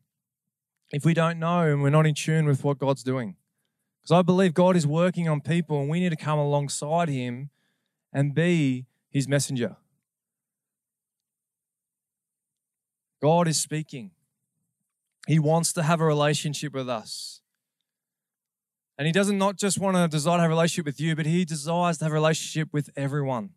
If 0.92 1.04
we 1.04 1.14
don't 1.14 1.38
know 1.38 1.62
and 1.62 1.82
we're 1.82 1.90
not 1.90 2.06
in 2.06 2.14
tune 2.14 2.46
with 2.46 2.62
what 2.62 2.78
God's 2.78 3.02
doing. 3.02 3.36
Because 4.02 4.18
I 4.18 4.22
believe 4.22 4.54
God 4.54 4.76
is 4.76 4.86
working 4.86 5.28
on 5.28 5.40
people 5.40 5.80
and 5.80 5.88
we 5.88 5.98
need 5.98 6.10
to 6.10 6.16
come 6.16 6.38
alongside 6.38 7.08
Him 7.08 7.50
and 8.14 8.34
be 8.34 8.86
his 9.14 9.28
messenger. 9.28 9.76
God 13.22 13.48
is 13.48 13.60
speaking. 13.60 14.10
He 15.26 15.38
wants 15.38 15.72
to 15.74 15.84
have 15.84 16.00
a 16.00 16.04
relationship 16.04 16.74
with 16.74 16.88
us. 16.88 17.40
And 18.96 19.06
he 19.06 19.12
doesn't 19.12 19.38
not 19.38 19.56
just 19.56 19.78
want 19.78 19.96
to 19.96 20.06
desire 20.08 20.38
to 20.38 20.42
have 20.42 20.50
a 20.50 20.54
relationship 20.54 20.86
with 20.86 21.00
you, 21.00 21.16
but 21.16 21.26
he 21.26 21.44
desires 21.44 21.98
to 21.98 22.04
have 22.04 22.12
a 22.12 22.14
relationship 22.14 22.68
with 22.72 22.90
everyone. 22.96 23.50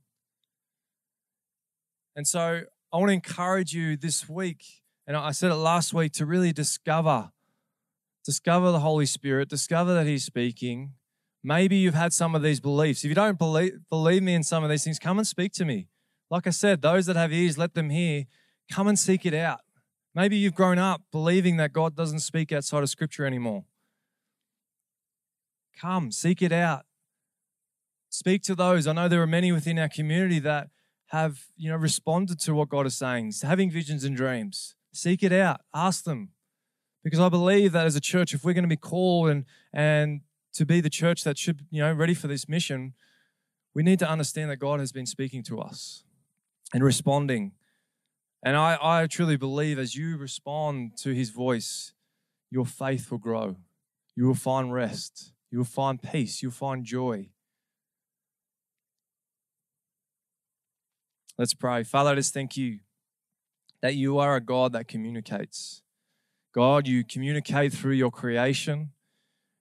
And 2.16 2.28
so 2.28 2.64
I 2.92 2.98
want 2.98 3.10
to 3.10 3.14
encourage 3.14 3.74
you 3.74 3.98
this 3.98 4.28
week, 4.28 4.64
and 5.06 5.16
I 5.16 5.32
said 5.32 5.52
it 5.52 5.56
last 5.56 5.94
week, 5.94 6.14
to 6.14 6.26
really 6.26 6.52
discover, 6.52 7.32
discover 8.26 8.72
the 8.72 8.80
Holy 8.80 9.06
Spirit, 9.06 9.50
discover 9.50 9.94
that 9.94 10.08
he's 10.08 10.26
speaking, 10.26 10.94
Maybe 11.48 11.78
you've 11.78 11.94
had 11.94 12.12
some 12.12 12.36
of 12.36 12.42
these 12.42 12.60
beliefs. 12.60 13.06
If 13.06 13.10
you 13.10 13.16
don't 13.16 13.38
believe, 13.38 13.80
believe 13.90 14.22
me 14.22 14.34
in 14.34 14.44
some 14.44 14.66
of 14.66 14.70
these 14.70 14.84
things, 14.84 15.00
come 15.00 15.18
and 15.18 15.26
speak 15.26 15.54
to 15.54 15.64
me. 15.64 15.88
Like 16.30 16.46
I 16.46 16.50
said, 16.50 16.82
those 16.82 17.06
that 17.06 17.16
have 17.16 17.32
ears, 17.32 17.58
let 17.58 17.74
them 17.74 17.90
hear. 17.90 18.26
Come 18.70 18.90
and 18.90 19.00
seek 19.00 19.26
it 19.26 19.34
out. 19.34 19.62
Maybe 20.14 20.36
you've 20.36 20.56
grown 20.56 20.78
up 20.78 21.04
believing 21.10 21.56
that 21.56 21.72
God 21.72 21.96
doesn't 21.96 22.20
speak 22.20 22.52
outside 22.52 22.84
of 22.84 22.90
Scripture 22.90 23.26
anymore. 23.26 23.64
Come, 25.80 26.12
seek 26.12 26.42
it 26.42 26.52
out. 26.52 26.86
Speak 28.10 28.42
to 28.44 28.56
those. 28.56 28.88
I 28.88 28.94
know 28.94 29.08
there 29.08 29.22
are 29.22 29.28
many 29.28 29.52
within 29.52 29.78
our 29.78 29.90
community 29.90 30.40
that 30.40 30.70
have, 31.08 31.46
you 31.56 31.70
know, 31.70 31.76
responded 31.76 32.40
to 32.42 32.54
what 32.54 32.70
God 32.70 32.86
is 32.86 32.98
saying, 32.98 33.34
having 33.44 33.70
visions 33.70 34.04
and 34.04 34.16
dreams. 34.16 34.76
Seek 34.94 35.24
it 35.24 35.32
out. 35.32 35.62
Ask 35.74 36.04
them. 36.04 36.30
Because 37.04 37.20
I 37.20 37.30
believe 37.30 37.72
that 37.74 37.86
as 37.86 37.96
a 37.96 38.02
church, 38.02 38.34
if 38.34 38.44
we're 38.44 38.54
going 38.54 38.64
to 38.64 38.70
be 38.70 38.76
called 38.76 39.30
and 39.30 39.46
and 39.72 40.22
to 40.54 40.66
be 40.66 40.82
the 40.82 40.90
church 40.90 41.24
that 41.24 41.38
should, 41.38 41.62
you 41.70 41.82
know, 41.82 41.94
ready 41.94 42.16
for 42.16 42.28
this 42.28 42.50
mission, 42.50 42.94
we 43.76 43.84
need 43.84 44.00
to 44.00 44.10
understand 44.10 44.50
that 44.50 44.58
God 44.58 44.80
has 44.80 44.92
been 44.92 45.06
speaking 45.06 45.44
to 45.44 45.60
us 45.60 46.04
and 46.74 46.84
responding. 46.84 47.52
And 48.44 48.58
I, 48.58 48.78
I 48.82 49.08
truly 49.08 49.38
believe 49.38 49.78
as 49.78 49.96
you 49.96 50.18
respond 50.18 50.98
to 50.98 51.14
his 51.14 51.30
voice, 51.30 51.94
your 52.50 52.66
faith 52.66 53.12
will 53.12 53.20
grow. 53.20 53.58
You 54.16 54.26
will 54.26 54.36
find 54.36 54.74
rest. 54.74 55.32
You 55.52 55.60
will 55.60 55.66
find 55.66 56.02
peace. 56.02 56.42
You'll 56.42 56.52
find 56.52 56.84
joy. 56.84 57.30
Let's 61.38 61.54
pray. 61.54 61.84
Father, 61.84 62.12
I 62.12 62.16
just 62.16 62.34
thank 62.34 62.58
you 62.58 62.80
that 63.82 63.96
you 63.96 64.18
are 64.18 64.36
a 64.36 64.42
God 64.42 64.74
that 64.74 64.88
communicates. 64.88 65.84
God, 66.54 66.88
you 66.88 67.04
communicate 67.04 67.74
through 67.74 67.94
your 67.94 68.12
creation. 68.12 68.92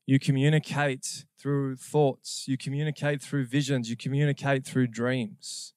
You 0.07 0.21
communicate 0.21 1.25
through 1.37 1.77
thoughts, 1.77 2.45
you 2.47 2.57
communicate 2.57 3.21
through 3.21 3.47
visions, 3.47 3.91
you 3.91 3.97
communicate 3.97 4.65
through 4.65 4.87
dreams. 4.87 5.75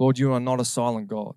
Lord, 0.00 0.18
you 0.18 0.32
are 0.32 0.40
not 0.40 0.60
a 0.60 0.64
silent 0.64 1.06
God. 1.06 1.36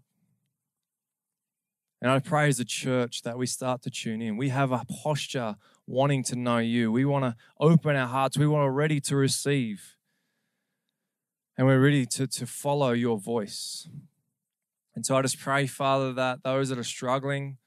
And 2.01 2.09
I 2.09 2.17
pray 2.17 2.47
as 2.47 2.59
a 2.59 2.65
church 2.65 3.21
that 3.21 3.37
we 3.37 3.45
start 3.45 3.83
to 3.83 3.91
tune 3.91 4.23
in. 4.23 4.37
We 4.37 4.49
have 4.49 4.71
a 4.71 4.83
posture 5.03 5.55
wanting 5.91 6.23
to 6.23 6.35
know 6.35 6.57
you. 6.57 6.91
We 6.91 7.03
want 7.03 7.25
to 7.25 7.35
open 7.59 7.95
our 7.95 8.07
hearts. 8.07 8.37
We 8.37 8.47
want 8.47 8.63
to 8.63 8.71
be 8.71 8.75
ready 8.75 8.99
to 9.01 9.15
receive. 9.15 9.97
And 11.57 11.67
we're 11.67 11.81
ready 11.81 12.05
to, 12.05 12.27
to 12.27 12.47
follow 12.47 12.93
your 12.93 13.19
voice. 13.19 13.89
And 14.95 15.05
so 15.05 15.15
I 15.15 15.21
just 15.21 15.39
pray, 15.39 15.67
Father, 15.67 16.13
that 16.13 16.43
those 16.43 16.69
that 16.69 16.79
are 16.79 16.83
struggling, 16.83 17.57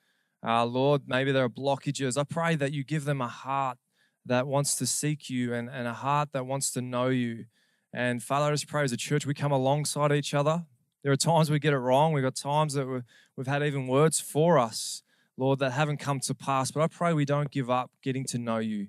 uh, 0.47 0.65
Lord, 0.65 1.03
maybe 1.07 1.33
there 1.33 1.45
are 1.45 1.51
blockages. 1.51 2.19
I 2.19 2.25
pray 2.25 2.57
that 2.57 2.73
you 2.73 2.83
give 2.83 3.05
them 3.05 3.21
a 3.21 3.29
heart 3.29 3.79
that 4.27 4.47
wants 4.47 4.75
to 4.77 4.87
seek 4.87 5.29
you 5.29 5.53
and, 5.53 5.69
and 5.69 5.87
a 5.87 5.93
heart 5.93 6.31
that 6.33 6.47
wants 6.47 6.71
to 6.73 6.81
know 6.83 7.09
you. 7.09 7.45
And 7.93 8.23
Father, 8.23 8.47
I 8.47 8.51
just 8.51 8.67
pray 8.67 8.83
as 8.85 8.93
a 8.93 8.97
church, 8.97 9.27
we 9.27 9.35
come 9.35 9.53
alongside 9.53 10.13
each 10.13 10.35
other. 10.35 10.65
There 11.03 11.13
are 11.13 11.17
times 11.17 11.51
we 11.51 11.59
get 11.59 11.75
it 11.75 11.79
wrong. 11.79 12.13
We've 12.13 12.25
got 12.25 12.35
times 12.35 12.73
that 12.75 13.05
we've 13.37 13.47
had 13.47 13.63
even 13.63 13.87
words 13.87 14.19
for 14.19 14.59
us, 14.59 15.03
Lord, 15.37 15.59
that 15.59 15.73
haven't 15.73 15.99
come 15.99 16.20
to 16.20 16.35
pass. 16.35 16.70
But 16.70 16.83
I 16.83 16.87
pray 16.87 17.12
we 17.12 17.25
don't 17.25 17.51
give 17.51 17.70
up 17.70 17.90
getting 18.03 18.25
to 18.27 18.38
know 18.38 18.59
you. 18.59 18.88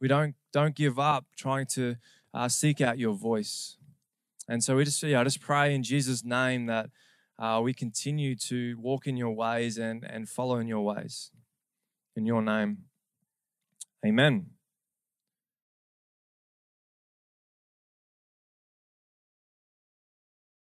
We 0.00 0.08
don't, 0.08 0.34
don't 0.52 0.74
give 0.74 0.98
up 0.98 1.26
trying 1.36 1.66
to 1.74 1.96
uh, 2.32 2.48
seek 2.48 2.80
out 2.80 2.98
your 2.98 3.14
voice. 3.14 3.76
And 4.48 4.62
so 4.62 4.76
we 4.76 4.84
just, 4.84 5.02
yeah, 5.02 5.20
I 5.20 5.24
just 5.24 5.40
pray 5.40 5.74
in 5.74 5.82
Jesus' 5.82 6.24
name 6.24 6.66
that 6.66 6.90
uh, 7.38 7.60
we 7.62 7.72
continue 7.72 8.36
to 8.36 8.76
walk 8.78 9.06
in 9.06 9.16
your 9.16 9.30
ways 9.30 9.78
and, 9.78 10.04
and 10.04 10.28
follow 10.28 10.56
in 10.56 10.68
your 10.68 10.82
ways. 10.82 11.30
In 12.16 12.26
your 12.26 12.42
name, 12.42 12.84
amen. 14.06 14.53